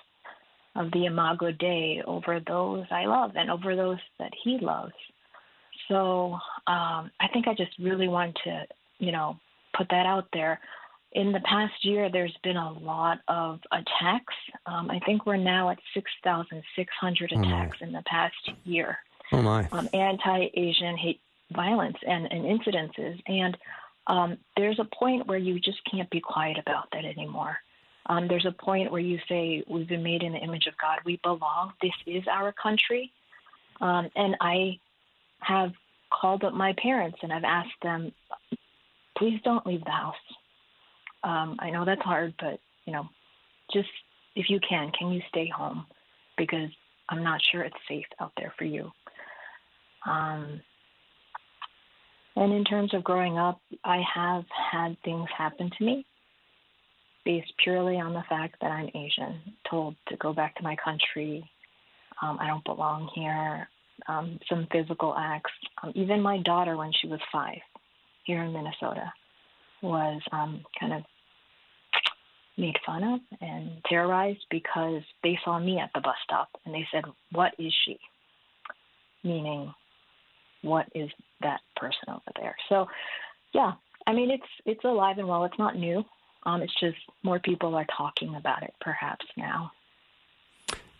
[0.74, 4.92] of the Imago Dei over those I love and over those that He loves.
[5.88, 6.32] So
[6.66, 8.64] um, I think I just really want to,
[8.98, 9.38] you know,
[9.76, 10.60] put that out there
[11.12, 14.34] in the past year, there's been a lot of attacks.
[14.66, 18.34] Um, I think we're now at 6,600 attacks oh in the past
[18.64, 18.98] year.
[19.32, 19.68] Oh my!
[19.72, 21.20] Um, anti-Asian hate
[21.52, 23.56] violence and, and incidences, and
[24.08, 27.58] um, there's a point where you just can't be quiet about that anymore.
[28.06, 31.00] Um, there's a point where you say, "We've been made in the image of God.
[31.04, 31.74] We belong.
[31.82, 33.12] This is our country."
[33.80, 34.80] Um, and I
[35.40, 35.72] have
[36.10, 38.12] called up my parents and I've asked them,
[39.16, 40.16] "Please don't leave the house."
[41.22, 43.08] Um, I know that's hard, but you know,
[43.70, 43.90] just
[44.34, 45.86] if you can, can you stay home?
[46.38, 46.70] Because
[47.10, 48.90] I'm not sure it's safe out there for you.
[50.06, 50.62] Um,
[52.38, 56.06] and in terms of growing up, I have had things happen to me
[57.24, 61.48] based purely on the fact that I'm Asian, told to go back to my country.
[62.22, 63.68] Um, I don't belong here.
[64.06, 65.50] Um, some physical acts.
[65.82, 67.58] Um, even my daughter, when she was five,
[68.24, 69.12] here in Minnesota,
[69.82, 71.02] was um, kind of
[72.56, 76.86] made fun of and terrorized because they saw me at the bus stop and they
[76.92, 77.98] said, What is she?
[79.24, 79.74] Meaning,
[80.62, 82.56] what is that person over there?
[82.68, 82.86] So,
[83.52, 83.72] yeah,
[84.06, 85.44] I mean, it's it's alive and well.
[85.44, 86.04] It's not new.
[86.44, 89.72] Um, it's just more people are talking about it perhaps now.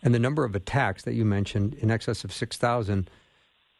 [0.02, 3.10] And the number of attacks that you mentioned, in excess of 6,000,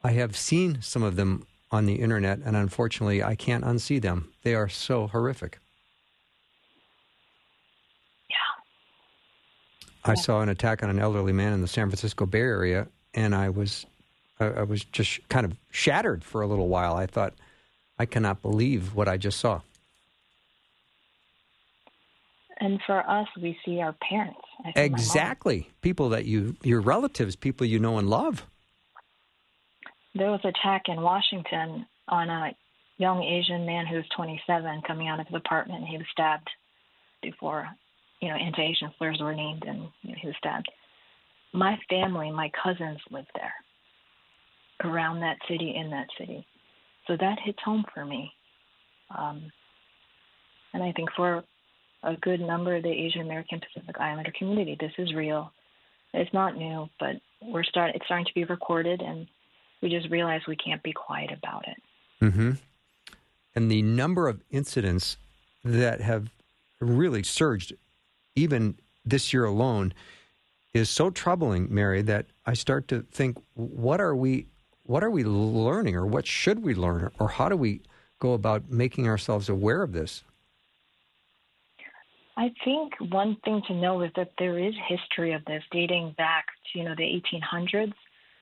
[0.03, 4.33] I have seen some of them on the internet, and unfortunately, I can't unsee them.
[4.43, 5.59] They are so horrific.
[8.31, 8.37] Yeah.
[10.05, 13.35] I saw an attack on an elderly man in the San Francisco Bay Area, and
[13.35, 13.87] I was,
[14.41, 16.95] I, I was just kind of shattered for a little while.
[16.95, 17.35] I thought,
[17.99, 19.61] I cannot believe what I just saw.
[22.61, 24.41] And for us, we see our parents.
[24.75, 28.45] Exactly, people that you, your relatives, people you know and love.
[30.15, 32.57] There was an attack in Washington on a
[32.97, 35.85] young Asian man who was 27 coming out of his apartment.
[35.87, 36.51] He was stabbed
[37.23, 37.69] before
[38.21, 40.71] you know, anti-Asian slurs were named, and you know, he was stabbed.
[41.53, 43.53] My family, my cousins lived there,
[44.85, 46.47] around that city, in that city,
[47.07, 48.33] so that hits home for me.
[49.17, 49.51] Um,
[50.73, 51.43] and I think for
[52.03, 55.53] a good number of the Asian American Pacific Islander community, this is real.
[56.15, 57.93] It's not new, but we're start.
[57.95, 59.27] It's starting to be recorded, and
[59.83, 62.25] we just realize we can't be quiet about it.
[62.25, 62.53] Mm-hmm.
[63.55, 65.17] And the number of incidents
[65.65, 66.31] that have
[66.81, 67.73] really surged
[68.37, 69.93] even this year alone,
[70.75, 74.47] is so troubling, Mary, that I start to think, what are we,
[74.89, 77.83] what are we learning, or what should we learn, or how do we
[78.21, 80.25] go about making ourselves aware of this?
[82.39, 86.47] I think one thing to know is that there is history of this dating back
[86.73, 87.93] to you know the 1800s.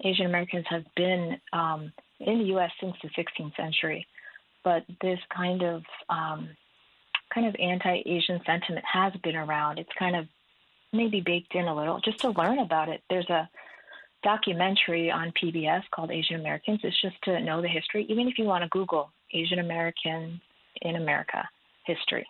[0.04, 2.70] Asian Americans have been um, in the U.S.
[2.80, 4.06] since the 16th century,
[4.62, 6.48] but this kind of um,
[7.34, 9.80] kind of anti-Asian sentiment has been around.
[9.80, 10.26] It's kind of
[10.92, 13.02] maybe baked in a little just to learn about it.
[13.10, 13.50] There's a
[14.26, 16.80] documentary on PBS called Asian Americans.
[16.82, 18.04] It's just to know the history.
[18.08, 20.40] Even if you want to Google Asian American
[20.82, 21.48] in America
[21.84, 22.26] history,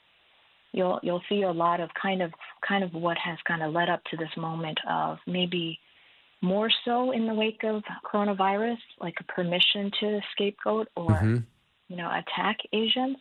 [0.73, 2.33] you'll you'll see a lot of kind of
[2.69, 5.79] kind of what has kind of led up to this moment of maybe
[6.43, 11.39] more so in the wake of coronavirus, like a permission to scapegoat or mm-hmm.
[11.89, 13.17] you know attack Asians,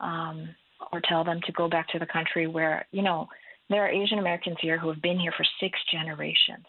[0.00, 0.48] um,
[0.92, 3.28] or tell them to go back to the country where you know
[3.70, 6.66] there are Asian Americans here who have been here for six generations,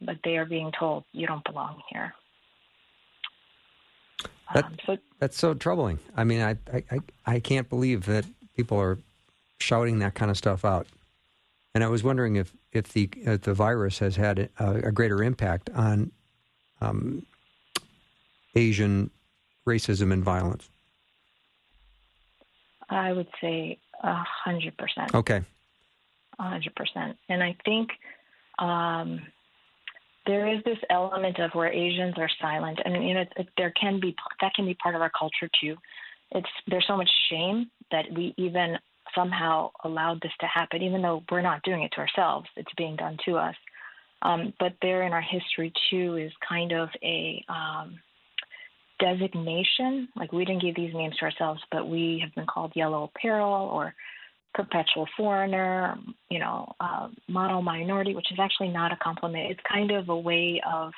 [0.00, 2.14] but they are being told you don't belong here.
[4.54, 5.98] That, um, so, that's so troubling.
[6.16, 8.24] I mean, I, I I can't believe that
[8.56, 8.98] people are
[9.58, 10.86] shouting that kind of stuff out.
[11.74, 15.22] And I was wondering if if the if the virus has had a, a greater
[15.22, 16.12] impact on
[16.80, 17.26] um,
[18.54, 19.10] Asian
[19.66, 20.68] racism and violence.
[22.88, 25.14] I would say a hundred percent.
[25.14, 25.42] Okay.
[26.38, 27.90] A hundred percent, and I think
[28.58, 29.20] um,
[30.28, 33.98] there is this element of where Asians are silent, and you know it, there can
[33.98, 35.74] be that can be part of our culture too.
[36.30, 38.76] It's there's so much shame that we even
[39.14, 42.94] somehow allowed this to happen, even though we're not doing it to ourselves, it's being
[42.94, 43.54] done to us.
[44.20, 47.98] Um, but there in our history too is kind of a um,
[49.00, 50.08] designation.
[50.14, 53.70] Like we didn't give these names to ourselves, but we have been called yellow peril
[53.72, 53.94] or
[54.54, 55.96] perpetual foreigner,
[56.30, 59.50] you know, uh, model minority, which is actually not a compliment.
[59.50, 60.92] It's kind of a way of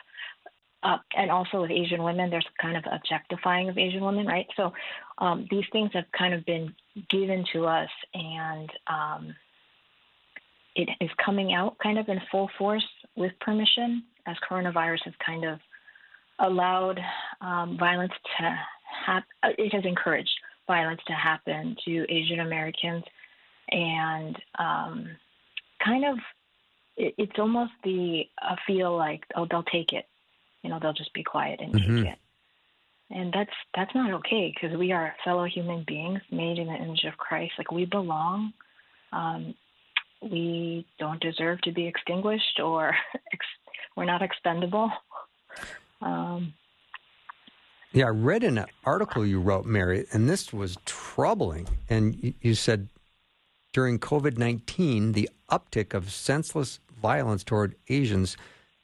[0.83, 4.47] uh, and also with Asian women, there's kind of objectifying of Asian women, right?
[4.57, 4.73] So
[5.19, 6.75] um, these things have kind of been
[7.11, 9.35] given to us, and um,
[10.75, 15.45] it is coming out kind of in full force with permission as coronavirus has kind
[15.45, 15.59] of
[16.39, 16.99] allowed
[17.41, 18.59] um, violence to
[19.05, 19.29] happen.
[19.43, 20.31] Uh, it has encouraged
[20.67, 23.05] violence to happen to Asian Americans,
[23.71, 25.09] and um,
[25.85, 26.19] kind of
[26.97, 30.07] it, it's almost the I feel like oh they'll take it.
[30.63, 31.97] You know they'll just be quiet and mm-hmm.
[31.97, 32.19] take it.
[33.13, 37.05] And that's that's not okay because we are fellow human beings made in the image
[37.05, 37.53] of christ.
[37.59, 38.53] Like we belong.
[39.13, 39.55] Um,
[40.23, 42.95] we don't deserve to be extinguished or
[43.33, 43.47] ex-
[43.97, 44.91] we're not expendable.
[46.01, 46.55] Um,
[47.93, 51.69] yeah i read an article you wrote mary and this was troubling.
[51.89, 52.89] And you said
[53.73, 58.37] during covid-19 the uptick of senseless violence toward asians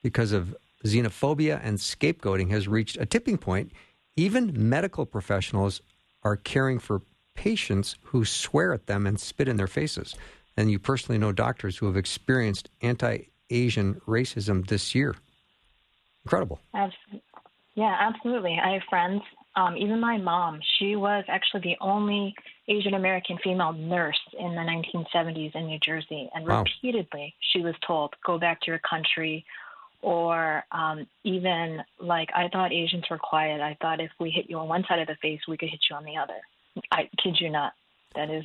[0.03, 0.55] because of
[0.87, 3.73] xenophobia and scapegoating has reached a tipping point.
[4.17, 5.83] Even medical professionals
[6.23, 7.03] are caring for
[7.35, 10.15] patients who swear at them and spit in their faces.
[10.57, 15.15] And you personally know doctors who have experienced anti Asian racism this year.
[16.25, 16.61] Incredible.
[16.75, 17.23] Absolutely.
[17.75, 18.59] Yeah, absolutely.
[18.63, 19.23] I have friends.
[19.55, 22.35] Um, even my mom, she was actually the only
[22.69, 26.29] Asian American female nurse in the 1970s in New Jersey.
[26.35, 26.65] And wow.
[26.65, 29.45] repeatedly, she was told, go back to your country
[30.03, 33.61] or um, even like I thought Asians were quiet.
[33.61, 35.81] I thought if we hit you on one side of the face, we could hit
[35.91, 36.39] you on the other.
[36.93, 37.73] I kid you not.
[38.15, 38.45] That is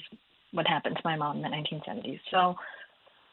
[0.51, 2.19] what happened to my mom in the 1970s.
[2.29, 2.55] So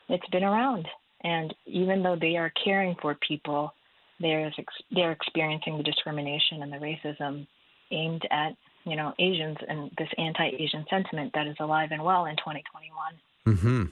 [0.08, 0.86] it's been around,
[1.22, 3.72] and even though they are caring for people,
[4.20, 4.54] there's
[4.90, 7.46] they're experiencing the discrimination and the racism
[7.90, 12.36] aimed at you know Asians and this anti-Asian sentiment that is alive and well in
[12.36, 13.56] 2021.
[13.56, 13.84] Mm-hmm.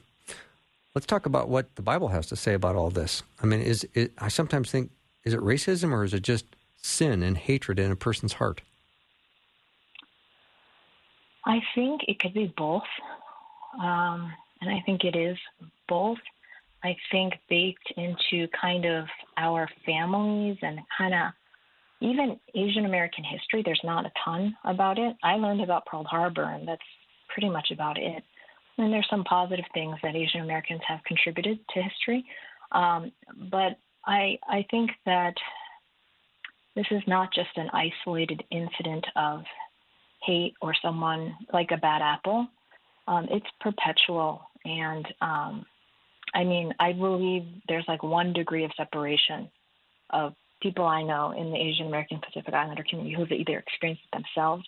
[0.94, 3.22] Let's talk about what the Bible has to say about all this.
[3.42, 4.90] I mean, is it, I sometimes think
[5.24, 6.46] is it racism or is it just
[6.76, 8.62] sin and hatred in a person's heart?
[11.44, 12.82] I think it could be both,
[13.80, 15.36] um, and I think it is
[15.88, 16.18] both.
[16.82, 21.32] I think baked into kind of our families and kind of
[22.06, 23.62] even Asian American history.
[23.64, 25.16] There's not a ton about it.
[25.22, 26.82] I learned about Pearl Harbor, and that's
[27.28, 28.22] pretty much about it.
[28.78, 32.24] And there's some positive things that Asian Americans have contributed to history.
[32.72, 33.12] Um,
[33.50, 35.34] but I, I think that
[36.74, 39.42] this is not just an isolated incident of
[40.22, 42.46] hate or someone like a bad apple.
[43.08, 44.42] Um, it's perpetual.
[44.64, 45.64] And um,
[46.34, 49.50] I mean, I believe there's like one degree of separation
[50.10, 54.16] of people I know in the Asian American Pacific Islander community who've either experienced it
[54.16, 54.64] themselves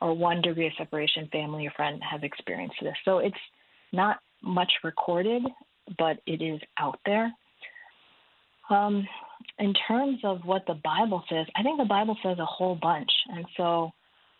[0.00, 2.94] or one degree of separation, family or friend have experienced this.
[3.04, 3.36] So it's
[3.92, 5.42] not much recorded,
[5.98, 7.32] but it is out there.
[8.70, 9.06] Um,
[9.58, 13.10] in terms of what the Bible says, I think the Bible says a whole bunch.
[13.28, 13.92] And so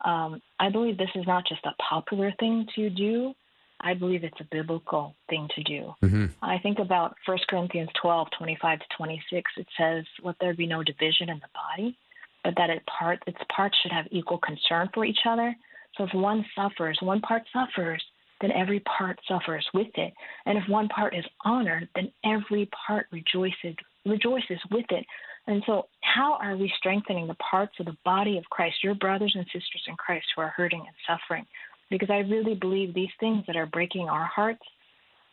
[0.05, 3.35] um, I believe this is not just a popular thing to do.
[3.81, 5.95] I believe it's a biblical thing to do.
[6.03, 6.27] Mm-hmm.
[6.43, 9.51] I think about 1 Corinthians 12, 25 to 26.
[9.57, 11.97] It says, Let there be no division in the body,
[12.43, 15.55] but that it part, its parts should have equal concern for each other.
[15.97, 18.03] So if one suffers, one part suffers,
[18.41, 20.13] then every part suffers with it.
[20.47, 23.75] And if one part is honored, then every part rejoices
[24.07, 25.05] rejoices with it.
[25.47, 29.33] And so, how are we strengthening the parts of the body of Christ, your brothers
[29.35, 31.47] and sisters in Christ who are hurting and suffering?
[31.91, 34.63] Because I really believe these things that are breaking our hearts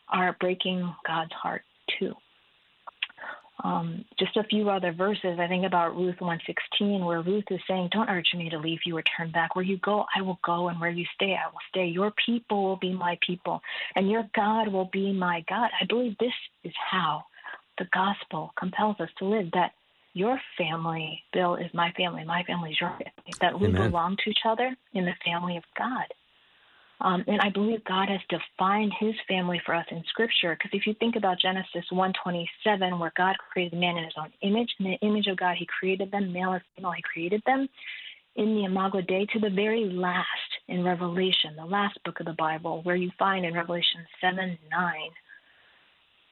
[0.10, 1.64] are breaking God's heart
[2.00, 2.14] too.
[3.64, 5.40] Um, just a few other verses.
[5.40, 8.98] I think about Ruth 116, where Ruth is saying, Don't urge me to leave you
[8.98, 9.56] or turn back.
[9.56, 11.88] Where you go, I will go, and where you stay, I will stay.
[11.88, 13.62] Your people will be my people,
[13.96, 15.70] and your God will be my God.
[15.82, 16.34] I believe this
[16.64, 17.24] is how
[17.78, 19.72] the gospel compels us to live that
[20.14, 23.90] your family, Bill, is my family, my family is your family, that we Amen.
[23.90, 26.06] belong to each other in the family of God.
[27.02, 30.56] Um, and I believe God has defined his family for us in scripture.
[30.56, 34.70] Because if you think about Genesis 127, where God created man in his own image,
[34.80, 37.68] in the image of God, he created them, male and female, he created them.
[38.38, 40.28] In the Imago Dei, to the very last
[40.68, 44.94] in Revelation, the last book of the Bible, where you find in Revelation 7 9,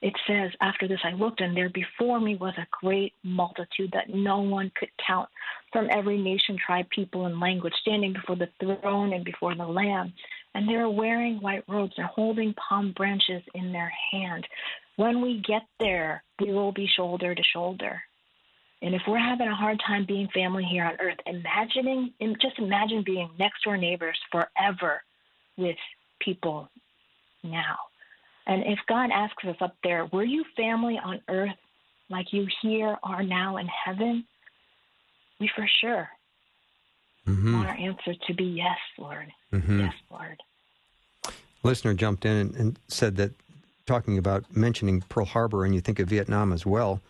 [0.04, 4.10] it says, After this I looked, and there before me was a great multitude that
[4.10, 5.30] no one could count
[5.72, 10.12] from every nation, tribe, people, and language, standing before the throne and before the Lamb.
[10.54, 14.46] And they are wearing white robes and holding palm branches in their hand.
[14.96, 18.00] When we get there, we will be shoulder to shoulder.
[18.80, 23.02] And if we're having a hard time being family here on earth, imagining, just imagine
[23.04, 25.02] being next door neighbors forever
[25.56, 25.76] with
[26.20, 26.68] people
[27.42, 27.76] now.
[28.46, 31.56] And if God asks us up there, were you family on earth
[32.10, 34.24] like you here are now in heaven?
[35.40, 36.08] We for sure
[37.26, 37.54] mm-hmm.
[37.54, 39.32] want our answer to be yes, Lord.
[39.52, 39.80] Mm-hmm.
[39.80, 40.40] Yes, Lord.
[41.62, 43.32] Listener jumped in and, and said that
[43.86, 47.00] talking about mentioning Pearl Harbor, and you think of Vietnam as well,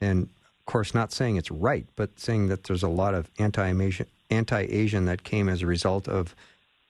[0.00, 4.06] and of course, not saying it's right, but saying that there's a lot of anti-Asian,
[4.30, 6.34] anti-Asian that came as a result of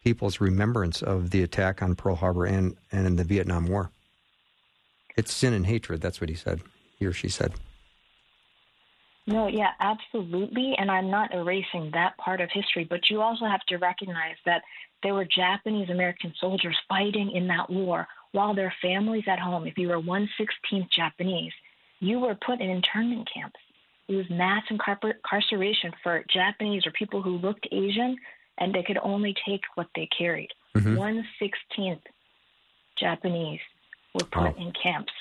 [0.02, 3.90] people's remembrance of the attack on Pearl Harbor and, and in the Vietnam War.
[5.16, 6.00] It's sin and hatred.
[6.00, 6.60] That's what he said.
[6.98, 7.54] He or she said.
[9.26, 10.74] No, yeah, absolutely.
[10.78, 14.62] And I'm not erasing that part of history, but you also have to recognize that
[15.02, 19.78] there were Japanese American soldiers fighting in that war while their families at home, if
[19.78, 21.52] you were 116th Japanese,
[22.00, 23.60] you were put in internment camps.
[24.08, 28.16] It was mass incarceration for Japanese or people who looked Asian
[28.58, 30.50] and they could only take what they carried.
[30.76, 30.98] Mm-hmm.
[30.98, 32.02] 116th
[32.98, 33.60] Japanese
[34.14, 35.12] were put in camps.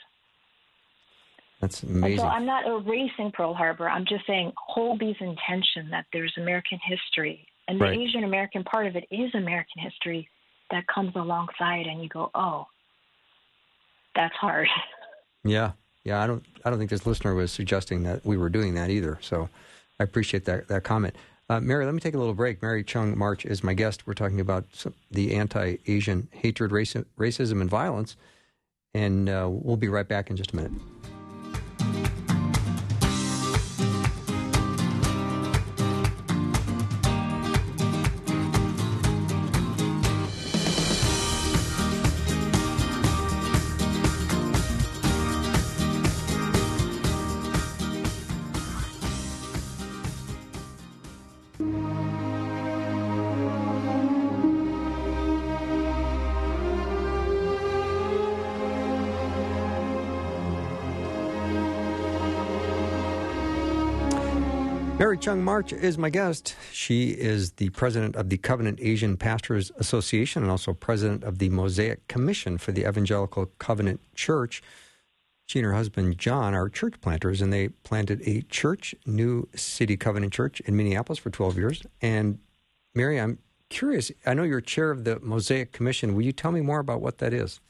[1.63, 2.17] That's amazing.
[2.17, 3.87] so I'm not erasing Pearl Harbor.
[3.87, 7.47] I'm just saying hold these in tension that there's American history.
[7.69, 7.97] And the right.
[7.97, 10.27] Asian American part of it is American history
[10.71, 12.65] that comes alongside and you go, Oh,
[14.13, 14.67] that's hard.
[15.45, 15.73] Yeah.
[16.05, 18.89] Yeah, I don't I don't think this listener was suggesting that we were doing that
[18.89, 19.19] either.
[19.21, 19.49] So
[19.99, 21.15] I appreciate that that comment.
[21.49, 22.61] Uh, Mary, let me take a little break.
[22.61, 24.07] Mary Chung March is my guest.
[24.07, 28.15] We're talking about some, the anti Asian hatred, raci- racism, and violence.
[28.93, 30.71] And uh, we'll be right back in just a minute.
[65.23, 66.53] Chung March is my guest.
[66.73, 71.47] She is the president of the Covenant Asian Pastors Association and also president of the
[71.47, 74.61] Mosaic Commission for the Evangelical Covenant Church.
[75.45, 79.95] She and her husband John are church planters, and they planted a church, New City
[79.95, 81.83] Covenant Church, in Minneapolis for 12 years.
[82.01, 82.39] And
[82.93, 84.11] Mary, I'm curious.
[84.25, 86.15] I know you're chair of the Mosaic Commission.
[86.15, 87.61] Will you tell me more about what that is?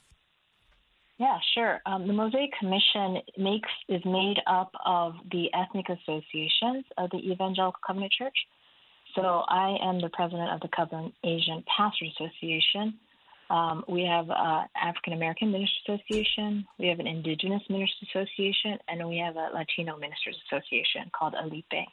[1.18, 1.80] Yeah, sure.
[1.86, 7.80] Um, the Mosaic Commission makes is made up of the ethnic associations of the Evangelical
[7.86, 8.36] Covenant Church.
[9.14, 12.98] So I am the president of the Covenant Asian Pastor Association.
[13.48, 19.06] Um, we have uh, African American Ministers Association, we have an Indigenous Ministers Association, and
[19.08, 21.86] we have a Latino Ministers Association called ALIPE.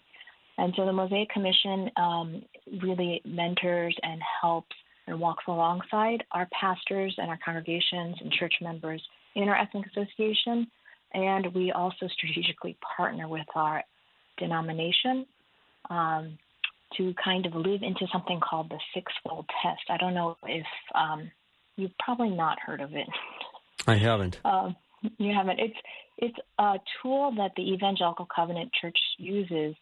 [0.58, 2.42] And so the Mosaic Commission um,
[2.82, 4.76] really mentors and helps
[5.08, 9.02] and walks alongside our pastors and our congregations and church members
[9.36, 10.68] in our ethnic association.
[11.14, 13.84] And we also strategically partner with our
[14.38, 15.26] denomination
[15.90, 16.38] um,
[16.98, 19.82] to kind of live into something called the sixfold test.
[19.90, 21.32] I don't know if um,
[21.76, 23.08] you've probably not heard of it.
[23.88, 24.40] I haven't.
[24.46, 24.76] Um,
[25.18, 25.60] you haven't.
[25.60, 25.78] It's
[26.18, 29.76] it's a tool that the Evangelical Covenant Church uses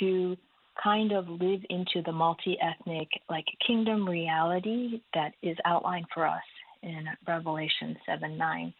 [0.00, 0.36] to
[0.82, 6.42] kind of live into the multi-ethnic like kingdom reality that is outlined for us
[6.82, 8.74] in Revelation 7 9.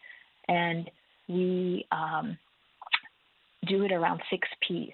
[0.47, 0.89] And
[1.27, 2.37] we um,
[3.67, 4.93] do it around six P's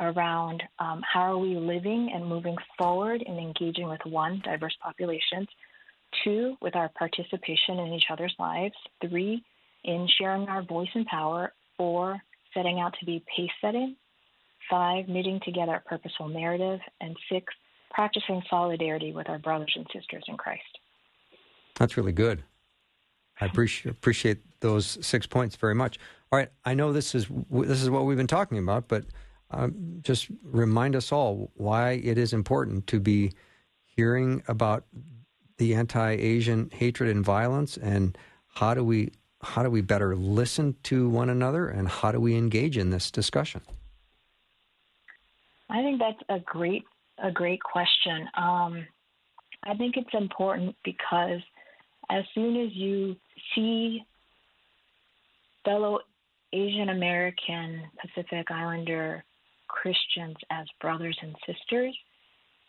[0.00, 5.48] around um, how are we living and moving forward and engaging with one, diverse populations,
[6.24, 9.42] two, with our participation in each other's lives, three,
[9.84, 12.20] in sharing our voice and power, four,
[12.54, 13.96] setting out to be pace setting,
[14.70, 17.52] five, knitting together a purposeful narrative, and six,
[17.90, 20.78] practicing solidarity with our brothers and sisters in Christ.
[21.76, 22.42] That's really good.
[23.40, 25.98] I appreciate appreciate those six points very much.
[26.30, 29.04] All right, I know this is this is what we've been talking about, but
[29.50, 33.32] um, just remind us all why it is important to be
[33.84, 34.84] hearing about
[35.56, 38.16] the anti-Asian hatred and violence, and
[38.48, 39.12] how do we
[39.42, 43.10] how do we better listen to one another, and how do we engage in this
[43.10, 43.60] discussion?
[45.70, 46.84] I think that's a great
[47.22, 48.28] a great question.
[48.36, 48.86] Um,
[49.64, 51.40] I think it's important because
[52.10, 53.16] as soon as you
[53.54, 54.04] see
[55.64, 55.98] fellow
[56.52, 59.24] Asian American Pacific Islander
[59.68, 61.96] Christians as brothers and sisters,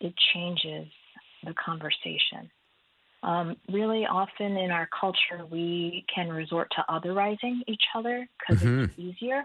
[0.02, 0.88] it changes
[1.46, 2.50] the conversation.
[3.22, 8.84] Um, really, often in our culture, we can resort to otherizing each other because mm-hmm.
[8.86, 9.44] it's easier.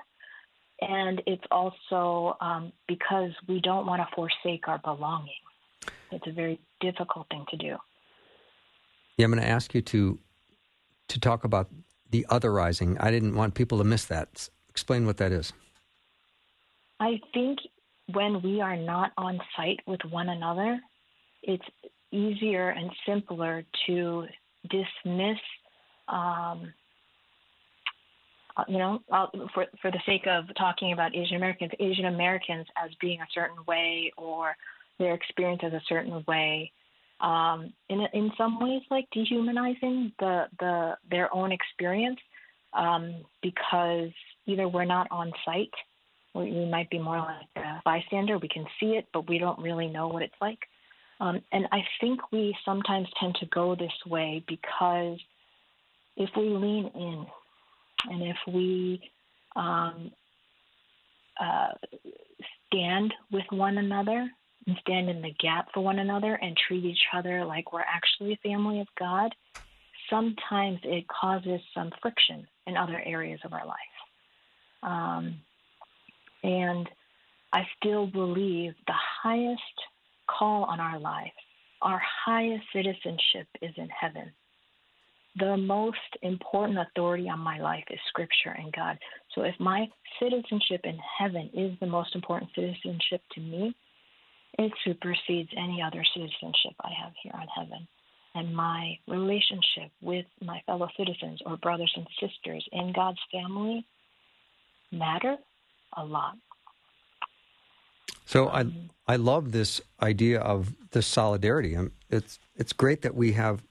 [0.81, 5.33] And it's also um, because we don't want to forsake our belonging.
[6.11, 7.77] It's a very difficult thing to do.
[9.17, 10.19] Yeah, I'm going to ask you to
[11.09, 11.69] to talk about
[12.11, 12.97] the otherizing.
[13.01, 14.49] I didn't want people to miss that.
[14.69, 15.53] Explain what that is.
[16.99, 17.59] I think
[18.13, 20.81] when we are not on site with one another,
[21.43, 21.65] it's
[22.11, 24.27] easier and simpler to
[24.69, 25.39] dismiss,
[26.09, 26.73] um,
[28.69, 32.91] you know, uh, for for the sake of talking about Asian Americans, Asian Americans as
[33.01, 34.57] being a certain way or
[34.99, 36.73] their experience as a certain way.
[37.21, 42.21] Um, in in some ways, like dehumanizing the the their own experience,
[42.73, 44.11] um, because
[44.47, 45.73] either we're not on site
[46.35, 48.39] we, we might be more like a bystander.
[48.39, 50.59] We can see it, but we don't really know what it's like.
[51.21, 55.19] Um, and I think we sometimes tend to go this way because
[56.17, 57.27] if we lean in
[58.11, 59.01] and if we
[59.57, 60.11] um,
[61.41, 61.69] uh,
[62.67, 64.29] stand with one another
[64.67, 68.33] and stand in the gap for one another and treat each other like we're actually
[68.33, 69.35] a family of God,
[70.11, 73.77] sometimes it causes some friction in other areas of our life.
[74.83, 75.41] Um,
[76.43, 76.89] and
[77.53, 79.61] I still believe the highest
[80.27, 81.33] call on our life,
[81.83, 84.33] our highest citizenship is in heaven.
[85.37, 88.99] The most important authority on my life is Scripture and God.
[89.35, 89.87] So if my
[90.21, 93.75] citizenship in heaven is the most important citizenship to me,
[94.59, 97.89] it supersedes any other citizenship I have here on heaven.
[98.37, 103.85] And my relationship with my fellow citizens or brothers and sisters in God's family
[104.93, 105.37] matter
[105.97, 106.37] a lot.
[108.27, 111.77] So I um, I love this idea of the solidarity.
[112.11, 113.63] It's it's great that we have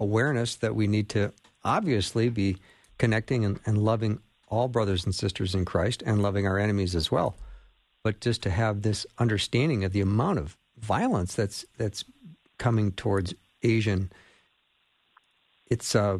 [0.00, 1.32] awareness that we need to
[1.62, 2.56] obviously be
[2.98, 7.12] connecting and, and loving all brothers and sisters in Christ and loving our enemies as
[7.12, 7.36] well.
[8.02, 12.04] But just to have this understanding of the amount of violence that's that's
[12.58, 14.10] coming towards Asian,
[15.66, 16.18] it's uh,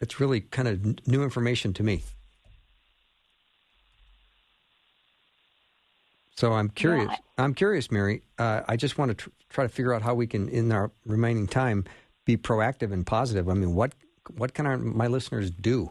[0.00, 2.02] it's really kind of new information to me.
[6.36, 7.10] So I'm curious.
[7.10, 7.44] Yeah.
[7.44, 8.22] I'm curious, Mary.
[8.38, 10.90] Uh, I just want to tr- try to figure out how we can, in our
[11.04, 11.84] remaining time,
[12.30, 13.48] be proactive and positive.
[13.48, 13.92] I mean, what
[14.36, 15.90] what can our, my listeners do?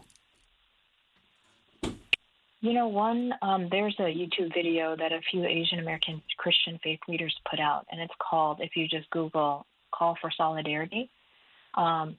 [2.62, 7.00] You know, one um, there's a YouTube video that a few Asian American Christian faith
[7.08, 8.58] leaders put out, and it's called.
[8.60, 11.10] If you just Google "call for solidarity,"
[11.74, 12.16] um,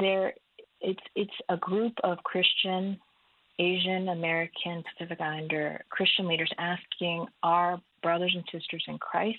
[0.00, 0.34] there
[0.80, 2.98] it's it's a group of Christian
[3.58, 9.38] Asian American Pacific Islander Christian leaders asking our brothers and sisters in Christ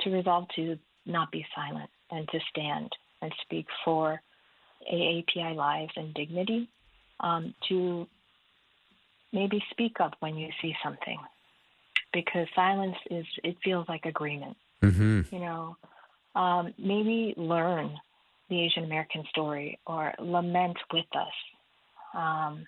[0.00, 2.90] to resolve to not be silent and to stand
[3.22, 4.20] and speak for
[4.92, 6.68] AAPI lives and dignity,
[7.20, 8.06] um, to
[9.32, 11.18] maybe speak up when you see something,
[12.12, 14.56] because silence is it feels like agreement.
[14.82, 15.34] Mm-hmm.
[15.34, 15.76] You know,
[16.34, 17.98] um, maybe learn
[18.50, 21.32] the Asian American story or lament with us.
[22.14, 22.66] Um,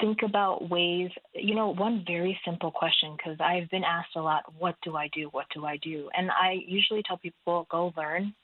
[0.00, 4.44] think about ways, you know, one very simple question, because I've been asked a lot,
[4.58, 5.28] what do I do?
[5.32, 6.08] What do I do?
[6.16, 8.34] And I usually tell people, go learn.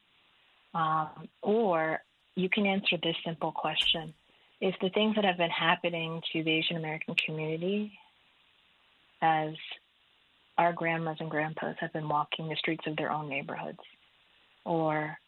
[0.76, 2.00] Um, or
[2.34, 4.12] you can answer this simple question
[4.60, 7.98] If the things that have been happening to the Asian American community
[9.22, 9.54] as
[10.58, 13.78] our grandmas and grandpas have been walking the streets of their own neighborhoods,
[14.64, 15.18] or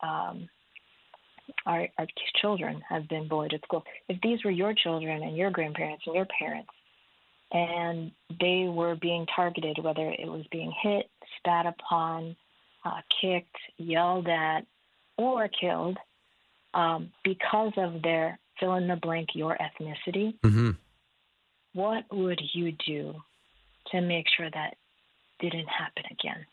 [0.00, 0.48] um,
[1.66, 2.06] our, our
[2.40, 3.84] children have been bullied at school.
[4.08, 6.70] If these were your children and your grandparents and your parents,
[7.50, 12.36] and they were being targeted, whether it was being hit, spat upon,
[12.84, 14.66] uh, kicked, yelled at,
[15.16, 15.98] or killed
[16.74, 20.38] um, because of their fill in the blank your ethnicity.
[20.40, 20.70] Mm-hmm.
[21.74, 23.14] What would you do
[23.90, 24.76] to make sure that
[25.40, 26.46] didn't happen again?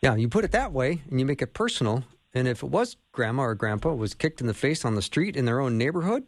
[0.00, 2.04] Yeah, you put it that way and you make it personal.
[2.34, 5.36] And if it was grandma or grandpa was kicked in the face on the street
[5.36, 6.24] in their own neighborhood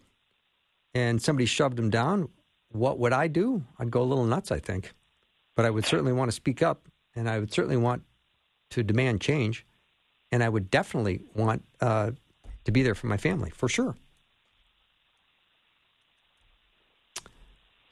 [0.94, 2.28] and somebody shoved them down,
[2.70, 3.64] what would I do?
[3.78, 4.92] I'd go a little nuts, I think.
[5.56, 8.02] But I would certainly want to speak up and I would certainly want
[8.70, 9.66] to demand change.
[10.32, 12.12] And I would definitely want uh,
[12.64, 13.94] to be there for my family, for sure.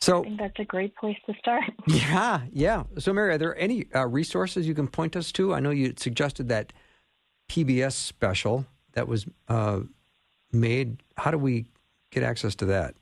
[0.00, 1.64] So I think that's a great place to start.
[1.86, 2.82] Yeah, yeah.
[2.98, 5.54] So, Mary, are there any uh, resources you can point us to?
[5.54, 6.72] I know you suggested that
[7.48, 9.80] PBS special that was uh,
[10.52, 11.02] made.
[11.16, 11.66] How do we
[12.10, 12.96] get access to that?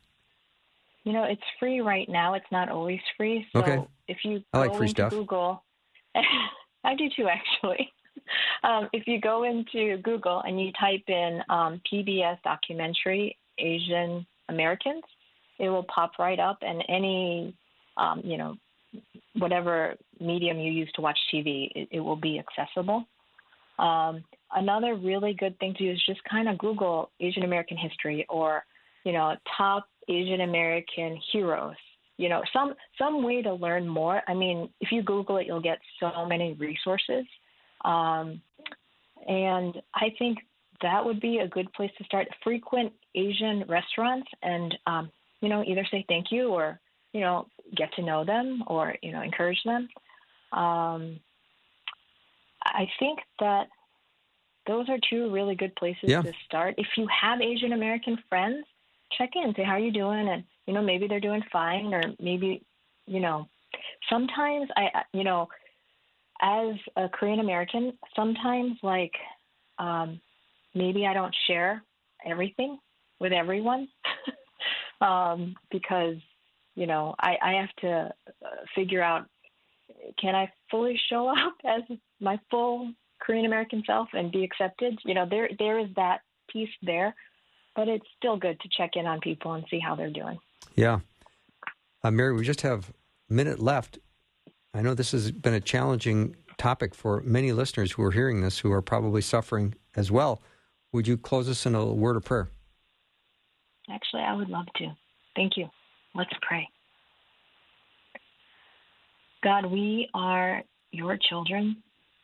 [1.05, 2.35] You know, it's free right now.
[2.35, 3.47] It's not always free.
[3.55, 3.81] So Okay.
[4.07, 5.11] if you I go like free into stuff.
[5.13, 5.65] Google,
[6.85, 7.91] I do too, actually.
[8.63, 15.03] Um, if you go into Google and you type in um, PBS documentary Asian Americans,
[15.59, 17.55] it will pop right up, and any,
[17.97, 18.57] um, you know,
[19.39, 23.07] whatever medium you use to watch TV, it, it will be accessible.
[23.79, 28.27] Um, another really good thing to do is just kind of Google Asian American history
[28.29, 28.65] or,
[29.05, 31.77] you know, top Asian American heroes.
[32.17, 34.21] You know, some some way to learn more.
[34.29, 37.25] I mean, if you Google it, you'll get so many resources,
[37.85, 38.41] um,
[39.29, 40.39] and I think
[40.83, 42.29] that would be a good place to start.
[42.43, 45.11] Frequent Asian restaurants, and um,
[45.41, 46.81] you know, either say thank you or
[47.13, 49.89] you know, get to know them or you know, encourage them.
[50.53, 51.21] Um,
[52.65, 53.69] I think that
[54.67, 56.23] those are two really good places Yeah.
[56.23, 56.75] to start.
[56.79, 58.65] If you have Asian American friends,
[59.17, 62.03] check in, say how are you doing, and you know maybe they're doing fine, or
[62.21, 62.63] maybe
[63.07, 63.49] you know
[64.09, 65.49] sometimes I I- you know
[66.41, 69.13] as a Korean American, sometimes like
[69.79, 70.21] um,
[70.75, 71.83] maybe I don't share
[72.25, 72.79] everything
[73.19, 73.89] with everyone
[75.01, 76.17] um, because
[76.75, 78.15] you know I, I have to
[78.45, 79.27] uh, figure out
[80.19, 81.83] can I fully show up as
[82.21, 84.99] my full Korean American self and be accepted?
[85.05, 86.21] You know, there there is that
[86.51, 87.15] piece there,
[87.77, 90.39] but it's still good to check in on people and see how they're doing.
[90.75, 91.01] Yeah.
[92.03, 92.91] Uh, Mary, we just have
[93.29, 93.99] a minute left.
[94.73, 98.59] I know this has been a challenging topic for many listeners who are hearing this
[98.59, 100.43] who are probably suffering as well.
[100.93, 102.49] Would you close us in a word of prayer?
[103.91, 104.89] Actually, I would love to.
[105.35, 105.69] Thank you.
[106.15, 106.69] Let's pray.
[109.43, 110.63] God, we are
[110.93, 111.77] your children.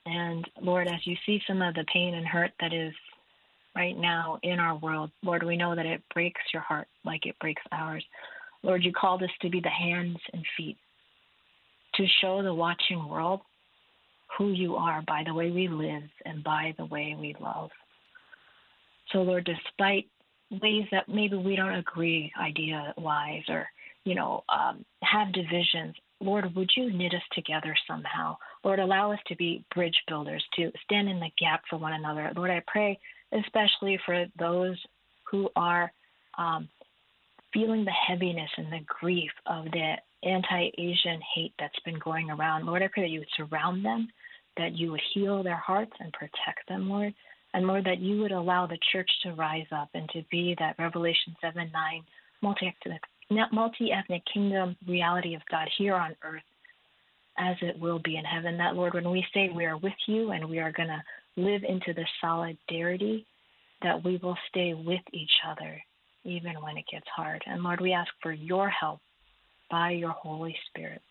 [0.04, 2.92] And Lord, as you see some of the pain and hurt that is
[3.74, 7.38] right now in our world, Lord, we know that it breaks your heart like it
[7.40, 8.04] breaks ours.
[8.62, 10.76] Lord, you called us to be the hands and feet,
[11.96, 13.40] to show the watching world
[14.36, 17.70] who you are by the way we live and by the way we love.
[19.12, 20.06] So, Lord, despite
[20.50, 23.66] ways that maybe we don't agree idea wise or
[24.04, 29.18] you know um, have divisions lord would you knit us together somehow lord allow us
[29.26, 32.98] to be bridge builders to stand in the gap for one another lord i pray
[33.32, 34.76] especially for those
[35.28, 35.92] who are
[36.38, 36.68] um,
[37.52, 42.82] feeling the heaviness and the grief of the anti-asian hate that's been going around lord
[42.82, 44.08] i pray that you would surround them
[44.56, 47.12] that you would heal their hearts and protect them lord
[47.56, 50.78] and Lord, that you would allow the church to rise up and to be that
[50.78, 52.02] Revelation 7 9
[52.42, 56.42] multi ethnic kingdom reality of God here on earth
[57.38, 58.58] as it will be in heaven.
[58.58, 61.02] That, Lord, when we say we are with you and we are going to
[61.36, 63.26] live into the solidarity,
[63.82, 65.80] that we will stay with each other
[66.24, 67.42] even when it gets hard.
[67.46, 69.00] And Lord, we ask for your help
[69.70, 71.02] by your Holy Spirit.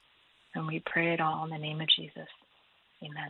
[0.54, 2.28] And we pray it all in the name of Jesus.
[3.04, 3.30] Amen.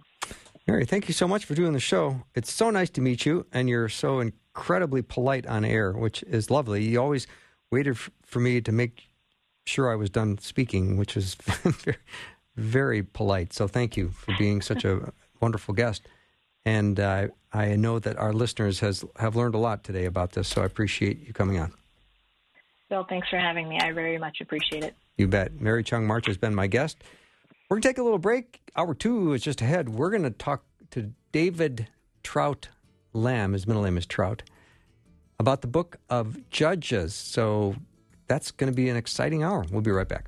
[0.67, 2.23] Mary, thank you so much for doing the show.
[2.33, 6.49] It's so nice to meet you, and you're so incredibly polite on air, which is
[6.49, 6.83] lovely.
[6.83, 7.27] You always
[7.71, 9.09] waited for me to make
[9.65, 11.35] sure I was done speaking, which is
[12.55, 13.53] very polite.
[13.53, 15.11] So thank you for being such a
[15.41, 16.07] wonderful guest.
[16.65, 20.47] And uh, I know that our listeners has have learned a lot today about this,
[20.47, 21.73] so I appreciate you coming on.
[22.89, 23.79] Bill, thanks for having me.
[23.79, 24.95] I very much appreciate it.
[25.17, 25.59] You bet.
[25.59, 27.03] Mary Chung March has been my guest.
[27.69, 28.61] We're going to take a little break.
[28.75, 29.89] Hour two is just ahead.
[29.89, 31.87] We're going to talk to David
[32.23, 32.69] Trout
[33.13, 34.43] Lamb, his middle name is Trout,
[35.39, 37.15] about the book of Judges.
[37.15, 37.75] So
[38.27, 39.65] that's going to be an exciting hour.
[39.71, 40.27] We'll be right back.